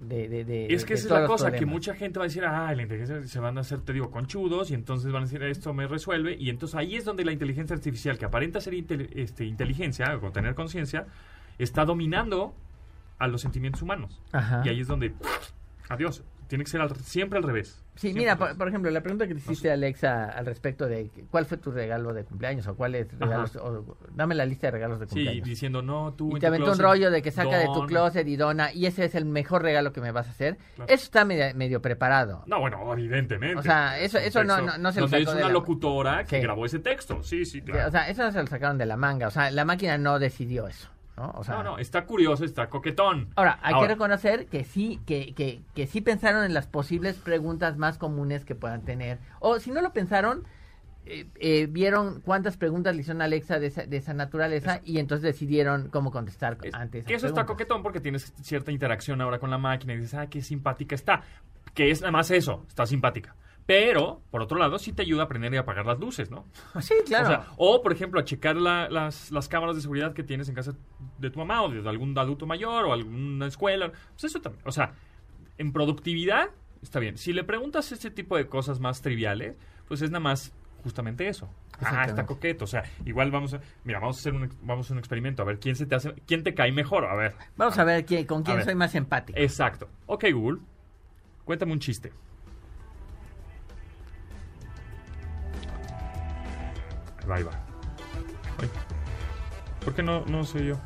[0.00, 2.44] de, de, de Es que esa es la cosa, que mucha gente va a decir,
[2.44, 5.42] ah, la inteligencia se van a hacer, te digo, conchudos, y entonces van a decir,
[5.42, 9.08] esto me resuelve, y entonces ahí es donde la inteligencia artificial, que aparenta ser intel-
[9.14, 11.06] este, inteligencia o tener conciencia,
[11.58, 12.54] está dominando
[13.18, 14.20] a los sentimientos humanos.
[14.32, 14.62] Ajá.
[14.64, 15.14] Y ahí es donde,
[15.88, 16.22] adiós,
[16.54, 17.80] tiene que ser al- siempre al revés.
[17.96, 21.46] Sí, Siempre mira, por, ejemplo, la pregunta que No hiciste Alexa al respecto de cuál
[21.46, 25.06] fue tu regalo de cumpleaños o cuáles regalos, o, dame la lista de regalos de
[25.06, 25.44] Sí, cumpleaños.
[25.48, 27.86] diciendo, no, tú y te aventó un rollo de que saca de tu don".
[27.86, 30.56] closet y dona, y ese es el mejor regalo que me vas a hacer.
[30.76, 30.92] Claro.
[30.92, 32.42] Eso está medio, medio preparado.
[32.46, 33.58] No, bueno, evidentemente.
[33.58, 35.52] O sea, eso- Es eso no- no- no se lo sacó es de una la-
[35.52, 36.42] locutora que Sí.
[36.42, 37.22] grabó ese texto.
[37.22, 37.88] Sí, sí, claro.
[37.88, 39.28] O sea, eso no se lo sacaron de la manga.
[39.28, 40.88] O sea, la máquina no decidió eso.
[41.16, 41.30] ¿No?
[41.36, 43.30] O sea, no, no, está curioso, está coquetón.
[43.36, 47.16] Ahora, hay Ahora, que reconocer que sí, que, que, que sí pensaron en las posibles
[47.16, 49.18] preguntas más comunes que puedan tener.
[49.40, 50.44] O si no lo pensaron,
[51.06, 54.98] eh, eh, vieron cuántas preguntas le hicieron a Alexa de esa, de esa naturaleza y
[54.98, 57.04] entonces decidieron cómo contestar Es- antes.
[57.04, 60.26] que eso está coquetón porque tienes cierta interacción ahora con la máquina y dices, ah,
[60.28, 61.22] qué simpática está.
[61.74, 63.36] Que es nada más eso, está simpática.
[63.66, 66.44] Pero, por otro lado, sí te ayuda a prender y apagar las luces, ¿no?
[66.82, 67.24] Sí, claro.
[67.24, 70.48] O, sea, o, por ejemplo, a checar la- las, las cámaras de seguridad que tienes
[70.50, 70.72] en casa
[71.18, 73.90] de tu mamá o de algún adulto mayor o alguna escuela.
[74.12, 74.62] Pues eso también.
[74.66, 74.92] O sea,
[75.56, 76.50] en productividad
[76.82, 77.16] está bien.
[77.16, 79.56] Si le preguntas este tipo de cosas más triviales,
[79.88, 80.52] pues es nada más
[80.82, 81.48] justamente eso.
[81.80, 82.64] Ah, está coqueto.
[82.64, 83.60] O sea, igual vamos a...
[83.84, 85.40] Mira, vamos a hacer un, vamos a un experimento.
[85.40, 87.06] A ver, ¿quién, se te hace, ¿quién te cae mejor?
[87.06, 87.34] A ver.
[87.56, 89.38] Vamos a ver quién- con quién soy más empático.
[89.38, 89.88] Exacto.
[90.04, 90.58] Ok, Google.
[91.46, 92.12] Cuéntame un chiste.
[97.30, 97.52] Ahí va.
[98.60, 98.70] Ay.
[99.84, 100.80] ¿Por qué no, no soy yo?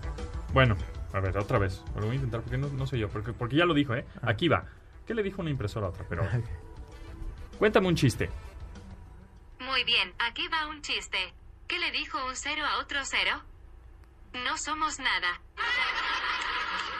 [0.53, 0.76] Bueno,
[1.12, 1.82] a ver, otra vez.
[1.97, 3.09] Lo voy a intentar porque no, no soy yo.
[3.09, 4.05] Porque, porque ya lo dijo, ¿eh?
[4.22, 4.64] Aquí va.
[5.07, 6.05] ¿Qué le dijo una impresora a otra?
[6.09, 6.26] Pero...
[7.59, 8.30] Cuéntame un chiste.
[9.61, 11.18] Muy bien, aquí va un chiste.
[11.66, 13.43] ¿Qué le dijo un cero a otro cero?
[14.45, 15.41] No somos nada.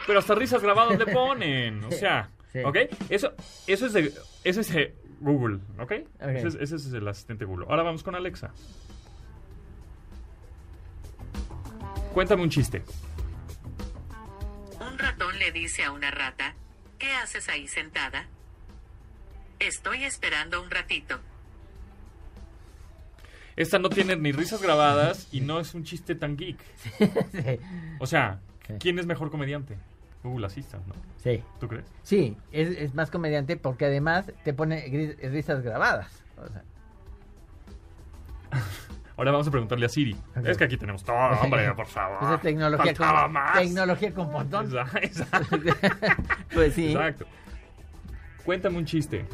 [0.07, 1.85] Pero hasta risas grabadas le ponen.
[1.85, 2.61] O sea, Sí.
[2.65, 2.77] ¿ok?
[3.11, 3.33] Eso,
[3.67, 4.13] eso es de,
[4.43, 5.81] eso es de Google, ¿ok?
[5.83, 5.99] Ok.
[6.21, 7.67] Ese, es, ese es el asistente Google.
[7.69, 8.53] Ahora vamos con Alexa.
[12.19, 12.83] Cuéntame un chiste.
[14.81, 16.57] Un ratón le dice a una rata,
[16.99, 18.27] ¿qué haces ahí sentada?
[19.61, 21.21] Estoy esperando un ratito.
[23.55, 26.59] Esta no tiene ni risas grabadas y no es un chiste tan geek.
[27.31, 27.61] sí,
[28.01, 28.41] O sea.
[28.81, 29.79] ¿quién es mejor comediante?
[30.25, 30.95] Google Assistant, ¿no?
[31.23, 31.45] sí.
[31.61, 31.85] ¿Tú crees?
[32.03, 36.11] Sí, es, es más comediante porque además te pone risas grabadas.
[36.37, 36.65] O sea,
[39.19, 40.17] Ahora vamos a preguntarle a Siri.
[40.45, 42.19] Es que aquí tenemos todo, hombre, por favor.
[42.23, 43.59] esa es tecnología con, más.
[43.59, 44.71] tecnología con pontón.
[44.71, 45.59] Exa- Exacto.
[46.55, 46.93] pues sí.
[46.93, 47.27] Exacto.
[48.45, 49.27] Cuéntame un chiste.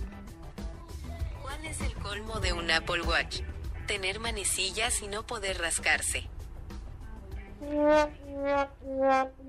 [1.42, 3.42] ¿Cuál es el colmo de un Apple Watch?
[3.86, 6.28] Tener manecillas y no poder rascarse.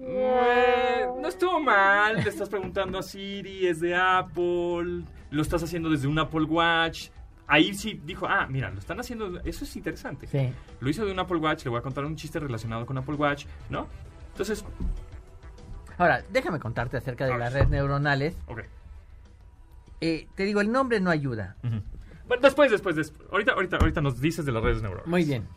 [0.02, 2.16] Eh, no estuvo mal.
[2.24, 5.04] Le estás preguntando a Siri, es de Apple.
[5.32, 7.10] Lo estás haciendo desde un Apple Watch.
[7.48, 9.40] Ahí sí dijo, ah, mira, lo están haciendo.
[9.44, 10.28] Eso es interesante.
[10.28, 10.52] Sí.
[10.80, 11.64] Lo hizo de un Apple Watch.
[11.66, 13.88] Le voy a contar un chiste relacionado con Apple Watch, ¿no?
[14.32, 14.66] Entonces,
[15.98, 18.36] Ahora, déjame contarte acerca de las redes neuronales.
[18.48, 18.62] ok.
[20.02, 21.56] Eh, te digo, el nombre no ayuda.
[22.28, 23.30] Bueno, después, después, después.
[23.32, 25.08] Ahorita, ahorita, ahorita nos dices de las redes neuronales.
[25.08, 25.48] Muy bien.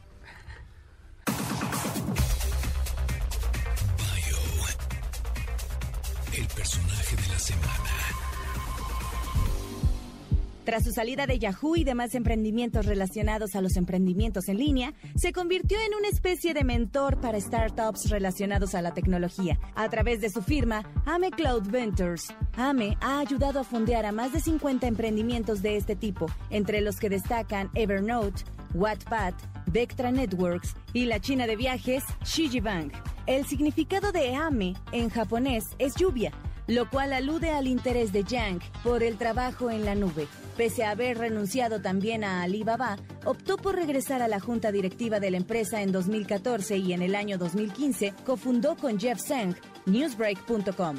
[10.69, 15.33] Tras su salida de Yahoo y demás emprendimientos relacionados a los emprendimientos en línea, se
[15.33, 19.59] convirtió en una especie de mentor para startups relacionados a la tecnología.
[19.75, 24.35] A través de su firma, Ame Cloud Ventures, Ame ha ayudado a fondear a más
[24.35, 28.45] de 50 emprendimientos de este tipo, entre los que destacan Evernote,
[28.75, 29.33] Wattpad,
[29.73, 32.93] Vectra Networks y la china de viajes Shijibank.
[33.25, 36.31] El significado de Ame en japonés es lluvia,
[36.67, 40.29] lo cual alude al interés de Yang por el trabajo en la nube.
[40.59, 45.31] Pese a haber renunciado también a Alibaba, optó por regresar a la junta directiva de
[45.31, 49.55] la empresa en 2014 y en el año 2015 cofundó con Jeff Zeng
[49.87, 50.97] Newsbreak.com.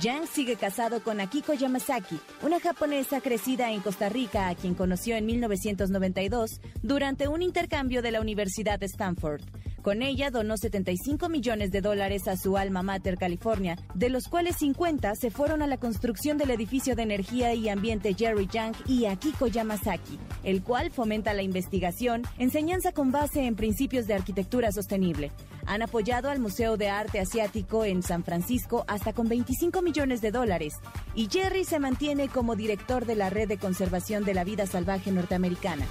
[0.00, 5.14] Yang sigue casado con Akiko Yamazaki, una japonesa crecida en Costa Rica a quien conoció
[5.14, 9.42] en 1992 durante un intercambio de la Universidad de Stanford.
[9.82, 14.56] Con ella donó 75 millones de dólares a su alma mater California, de los cuales
[14.58, 19.06] 50 se fueron a la construcción del edificio de energía y ambiente Jerry Yang y
[19.06, 25.32] Akiko Yamazaki, el cual fomenta la investigación, enseñanza con base en principios de arquitectura sostenible.
[25.66, 30.30] Han apoyado al Museo de Arte Asiático en San Francisco hasta con 25 millones de
[30.30, 30.74] dólares
[31.16, 35.10] y Jerry se mantiene como director de la Red de Conservación de la Vida Salvaje
[35.10, 35.86] Norteamericana.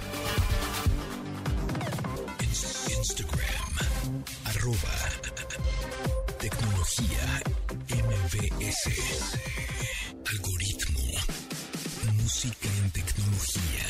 [4.62, 4.94] Arroba
[6.38, 7.42] tecnología
[7.88, 8.84] MBS.
[10.30, 11.00] Algoritmo,
[12.22, 13.86] música en tecnología.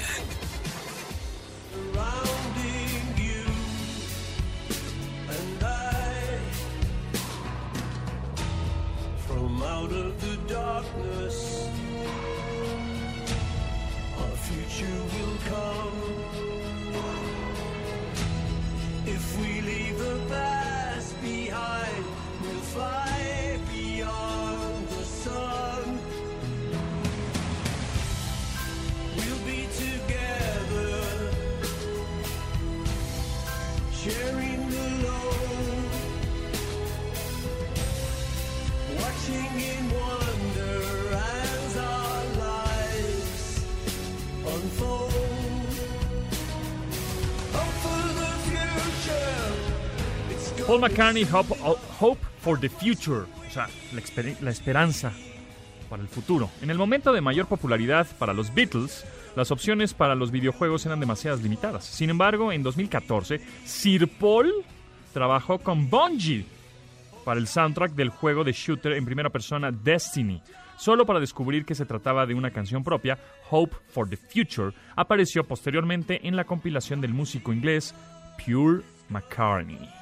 [9.27, 11.52] From out of the darkness,
[50.73, 51.55] Paul McCartney, Hope,
[52.01, 55.13] Hope for the Future, o sea, la, la esperanza
[55.91, 56.49] para el futuro.
[56.63, 59.05] En el momento de mayor popularidad para los Beatles,
[59.37, 61.85] las opciones para los videojuegos eran demasiadas limitadas.
[61.85, 64.51] Sin embargo, en 2014, Sir Paul
[65.13, 66.47] trabajó con Bungie
[67.23, 70.41] para el soundtrack del juego de shooter en primera persona Destiny.
[70.79, 73.19] Solo para descubrir que se trataba de una canción propia,
[73.51, 77.95] Hope for the Future apareció posteriormente en la compilación del músico inglés
[78.43, 80.02] Pure McCartney.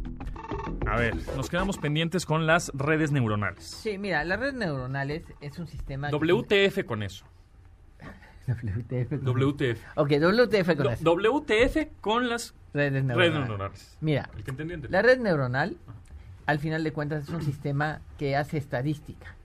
[0.87, 3.63] A ver, nos quedamos pendientes con las redes neuronales.
[3.65, 6.09] Sí, mira, las redes neuronales es un sistema...
[6.09, 7.25] que- WTF con eso.
[8.47, 9.09] WTF.
[9.09, 9.79] con- WTF.
[9.95, 11.03] Ok, WTF con eso.
[11.03, 13.97] WTF con las Redes redes neuronales.
[14.01, 15.77] Mira, El que la red neuronal,
[16.45, 19.35] al final de cuentas, es un sistema que hace estadística.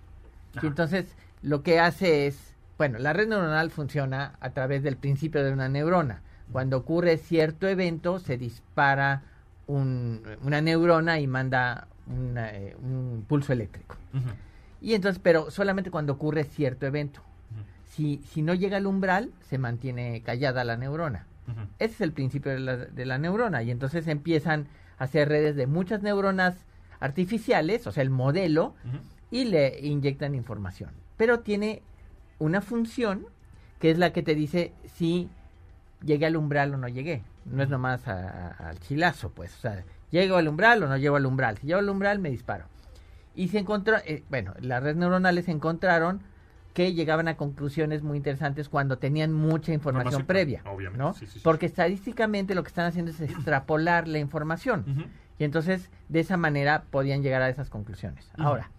[0.63, 1.07] Y entonces,
[1.43, 5.69] lo que hace es, bueno, la red neuronal funciona a través del principio de una
[5.69, 6.23] neurona.
[6.53, 9.23] Cuando ocurre cierto evento, se dispara
[9.67, 13.97] un- una neurona y manda una, eh, un pulso eléctrico.
[14.81, 17.21] Y entonces, pero solamente cuando ocurre cierto evento.
[17.87, 21.27] Si, si no llega al umbral, se mantiene callada la neurona.
[21.79, 23.63] Ese es el principio de la, de la neurona.
[23.63, 24.67] Y entonces empiezan
[24.99, 26.57] a hacer redes de muchas neuronas
[27.01, 28.75] artificiales, o sea, el modelo,
[29.31, 30.91] y le inyectan información.
[31.17, 31.83] Pero tiene
[32.39, 33.27] una función
[33.81, 35.29] que es la que te dice si
[36.05, 37.23] llegué al umbral o no llegué.
[37.51, 39.55] No es nomás a- a- al chilazo, pues.
[39.55, 41.59] O sea, llego al umbral o no llego al umbral.
[41.59, 42.65] Si llego al umbral, me disparo.
[43.35, 46.23] Y se encontró, eh, bueno, las redes neuronales encontraron
[46.73, 51.15] que llegaban a conclusiones muy interesantes cuando tenían mucha información Información, previa, obviamente, ¿no?
[51.15, 51.41] sí, sí, sí.
[51.43, 54.85] Porque estadísticamente lo que están haciendo es extrapolar la información.
[55.39, 58.31] Y entonces, de esa manera, podían llegar a esas conclusiones.
[58.39, 58.71] Ahora,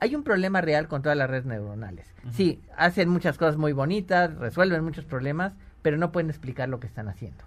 [0.00, 2.12] hay un problema real con todas las redes neuronales.
[2.32, 5.52] Sí, hacen muchas cosas muy bonitas, resuelven muchos problemas,
[5.82, 7.44] pero no pueden explicar lo que están haciendo.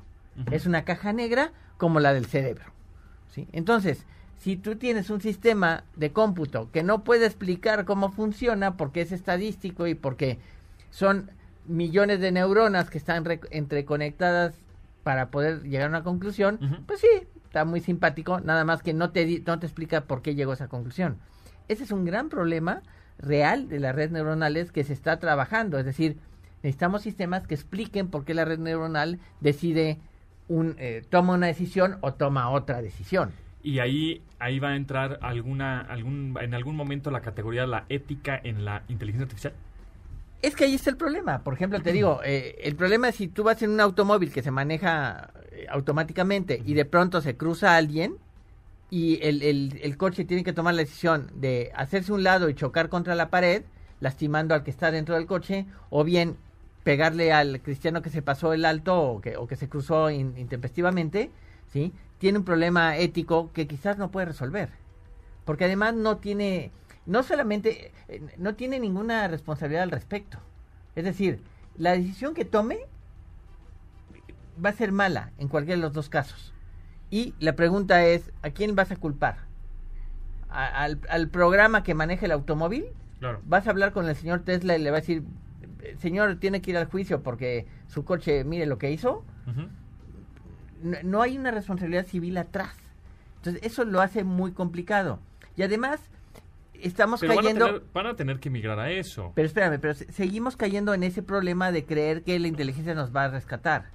[0.52, 2.66] Es una caja negra como la del cerebro.
[3.30, 3.48] ¿sí?
[3.52, 4.06] Entonces,
[4.38, 9.12] si tú tienes un sistema de cómputo que no puede explicar cómo funciona porque es
[9.12, 10.40] estadístico y porque
[10.92, 11.32] son
[11.68, 14.56] millones de neuronas que están re- entreconectadas
[15.04, 17.08] para poder llegar a una conclusión, pues sí,
[17.46, 20.56] está muy simpático, nada más que no te, no te explica por qué llegó a
[20.56, 21.18] esa conclusión.
[21.68, 22.82] Ese es un gran problema
[23.20, 26.18] real de las redes neuronales que se está trabajando, es decir,
[26.64, 30.00] necesitamos sistemas que expliquen por qué la red neuronal decide
[30.50, 33.32] un, eh, toma una decisión o toma otra decisión.
[33.64, 37.86] Y ahí, ahí va a entrar alguna, algún, en algún momento la categoría de la
[37.90, 39.54] ética en la inteligencia artificial.
[40.42, 41.40] Es que ahí está el problema.
[41.44, 44.42] Por ejemplo, te digo, eh, el problema es si tú vas en un automóvil que
[44.42, 48.16] se maneja eh, automáticamente y de pronto se cruza alguien
[48.90, 52.56] y el, el- el coche tiene que tomar la decisión de hacerse un lado y
[52.56, 53.64] chocar contra la pared,
[54.00, 56.38] lastimando al que está dentro del coche, o bien
[56.90, 60.36] pegarle al cristiano que se pasó el alto o que, o que se cruzó in-
[60.40, 61.30] intempestivamente,
[61.68, 61.94] ¿sí?
[62.18, 64.70] Tiene un problema ético que quizás no puede resolver.
[65.46, 66.72] Porque además no tiene,
[67.06, 70.40] no solamente, eh, no tiene ninguna responsabilidad al respecto.
[70.96, 71.44] Es decir,
[71.78, 72.80] la decisión que tome
[74.66, 76.56] va a ser mala en cualquiera de los dos casos.
[77.12, 79.38] Y la pregunta es, ¿a quién vas a culpar?
[80.50, 82.88] ¿A- al, al programa que maneja el automóvil?
[83.20, 83.42] Claro.
[83.46, 85.22] ¿Vas a hablar con el señor Tesla y le va a decir,
[86.00, 89.24] señor, tiene que ir al juicio porque su coche, mire lo que hizo?
[90.82, 92.76] No, no hay una responsabilidad civil atrás.
[93.38, 95.20] Entonces, eso lo hace muy complicado.
[95.56, 96.00] Y además,
[96.74, 97.66] estamos Pero van a, cayendo...
[97.66, 99.32] tener, van a tener que migrar a eso.
[99.36, 103.14] Pero espérame, pero se- seguimos cayendo en ese problema de creer que la inteligencia nos
[103.16, 103.90] va a rescatar.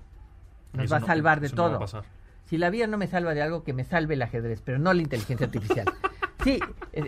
[0.73, 2.05] Nos Eso va a salvar de no todo.
[2.47, 4.93] si la vida no me salva de algo, que me salve el ajedrez, pero no
[4.93, 5.87] la inteligencia artificial.
[6.45, 6.61] sí,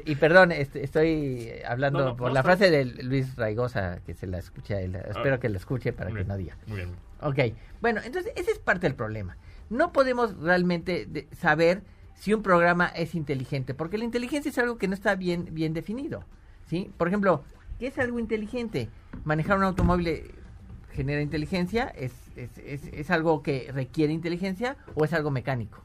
[0.05, 4.27] y perdón, estoy hablando No, no, por no, la frase de Luis Raigosa, que se
[4.27, 4.97] la escuche a él.
[4.97, 5.41] Espero Ah.
[5.41, 6.57] que la escuche para Muy que bien, no diga.
[6.67, 6.91] Muy bien.
[7.21, 9.37] Ok, bueno, entonces ese es parte del problema.
[9.71, 11.83] No podemos realmente de- saber
[12.15, 15.75] si un programa es inteligente, porque la inteligencia es algo que no está bien, bien
[15.75, 16.25] definido.
[16.67, 16.91] ¿sí?
[16.97, 17.45] Por ejemplo,
[17.79, 18.89] ¿qué es algo inteligente?
[19.25, 20.31] Manejar un automóvil eh,
[20.93, 25.83] genera inteligencia, ¿Es, es, es, es algo que requiere inteligencia o es algo mecánico?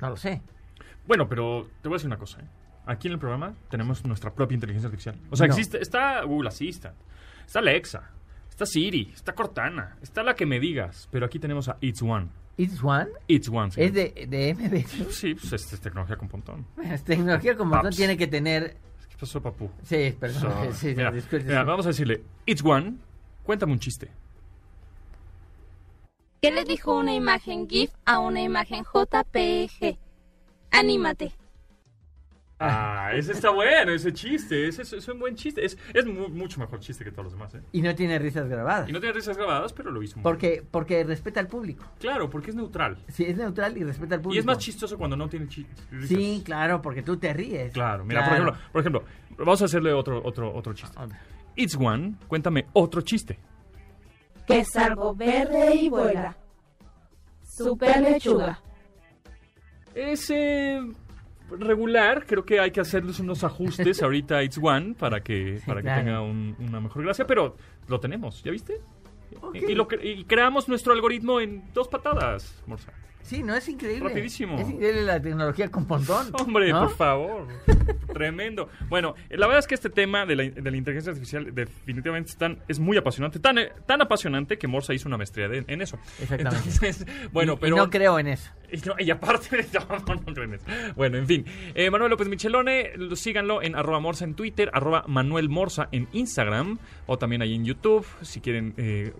[0.00, 0.42] No lo sé.
[1.10, 2.38] Bueno, pero te voy a decir una cosa.
[2.38, 2.44] ¿eh?
[2.86, 5.16] Aquí en el programa tenemos nuestra propia inteligencia artificial.
[5.28, 5.52] O sea, No.
[5.54, 6.94] existe, está Google Assistant,
[7.44, 8.12] está Alexa,
[8.48, 11.08] está Siri, está Cortana, está la que me digas.
[11.10, 12.28] Pero aquí tenemos a It's One.
[12.56, 13.08] ¿It's One?
[13.26, 13.72] It's One.
[13.72, 13.82] sí.
[13.82, 15.10] ¿Es de, de MBC?
[15.10, 16.64] Sí, pues es, es tecnología con pontón.
[16.80, 17.96] Es tecnología no Paps.
[17.96, 18.76] tiene que tener...
[19.08, 19.68] ¿Qué pasó, papu?
[19.82, 20.42] Sí, perdón.
[20.42, 21.66] So, sí, sí, mira, disculpe, mira, sí.
[21.66, 22.98] vamos a decirle, It's One,
[23.42, 24.12] cuéntame un chiste.
[26.40, 29.98] ¿Qué le dijo una imagen GIF a una imagen JPG?
[30.70, 31.32] Anímate.
[32.62, 34.68] Ah, ese está bueno, ese chiste.
[34.68, 35.64] Ese es, es un buen chiste.
[35.64, 37.62] Es, es mu- mucho mejor chiste que todos los demás, ¿eh?
[37.72, 38.86] Y no tiene risas grabadas.
[38.86, 41.86] Y no tiene risas grabadas, pero lo hizo muy Porque, porque respeta al público.
[41.98, 42.98] Claro, porque es neutral.
[43.08, 44.36] Sí, es neutral y respeta al público.
[44.36, 46.06] Y es más chistoso cuando no tiene risas.
[46.06, 47.72] Sí, claro, porque tú te ríes.
[47.72, 48.44] Claro, mira, Claro.
[48.44, 49.04] Por, ejemplo, por ejemplo,
[49.38, 50.98] vamos a hacerle otro, otro, otro chiste.
[51.56, 53.38] It's One, cuéntame otro chiste.
[54.46, 56.36] Que es algo verde y vuela.
[57.42, 58.60] Super lechuga.
[59.94, 60.80] Es eh,
[61.50, 65.80] regular, creo que hay que hacerles unos ajustes ahorita a It's One para que, para
[65.80, 66.02] que claro.
[66.04, 67.56] tenga un- una mejor gracia, pero
[67.88, 68.80] lo tenemos, ¿ya viste?
[69.54, 72.92] Y, y lo cre- y creamos nuestro algoritmo en dos patadas, Morsa.
[73.22, 74.08] Sí, no es increíble.
[74.08, 74.58] Rapidísimo.
[74.58, 76.28] Es increíble la tecnología con pontón.
[76.40, 76.80] Hombre, ¿no?
[76.88, 77.46] por favor.
[78.12, 78.68] Tremendo.
[78.88, 82.36] Bueno, la verdad es que este tema de la, de la inteligencia artificial definitivamente es,
[82.36, 83.38] tan- es muy apasionante.
[83.38, 85.98] Tan, eh, tan apasionante que Morsa hizo una maestría de- en eso.
[86.20, 86.68] Exactamente.
[86.70, 87.76] Entonces, bueno, Y- y pero...
[87.76, 88.50] no creo en eso.
[88.72, 90.64] Y, no- y aparte, no, no, creo en eso.
[90.96, 91.44] Bueno, en fin.
[91.74, 96.08] Eh, Manuel López Michelone, lo- síganlo en arroba morsa en Twitter, arroba Manuel Morsa en
[96.12, 99.12] Instagram, o también ahí en YouTube, si quieren eh,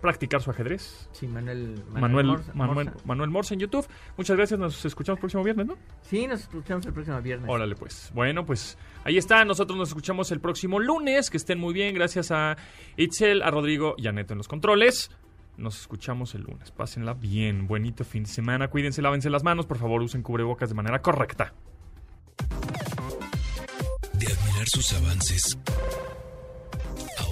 [0.00, 1.08] practicar su ajedrez.
[1.12, 3.04] Sí, Manuel, Manuel, Manuel, Morsa.
[3.04, 3.86] Manuel Morsa en YouTube.
[4.16, 5.76] Muchas gracias, nos escuchamos el próximo viernes, ¿no?
[6.02, 7.48] Sí, nos escuchamos el próximo viernes.
[7.48, 8.10] Órale, pues.
[8.14, 9.44] Bueno, pues ahí está.
[9.44, 11.30] Nosotros nos escuchamos el próximo lunes.
[11.30, 11.94] Que estén muy bien.
[11.94, 12.56] Gracias a
[12.96, 15.10] Itzel, a Rodrigo y a Neto en los controles.
[15.56, 16.70] Nos escuchamos el lunes.
[16.70, 17.66] Pásenla bien.
[17.66, 18.68] Bonito fin de semana.
[18.68, 19.66] Cuídense, lávense las manos.
[19.66, 21.54] Por favor, usen cubrebocas de manera correcta.
[24.12, 25.58] De admirar sus avances,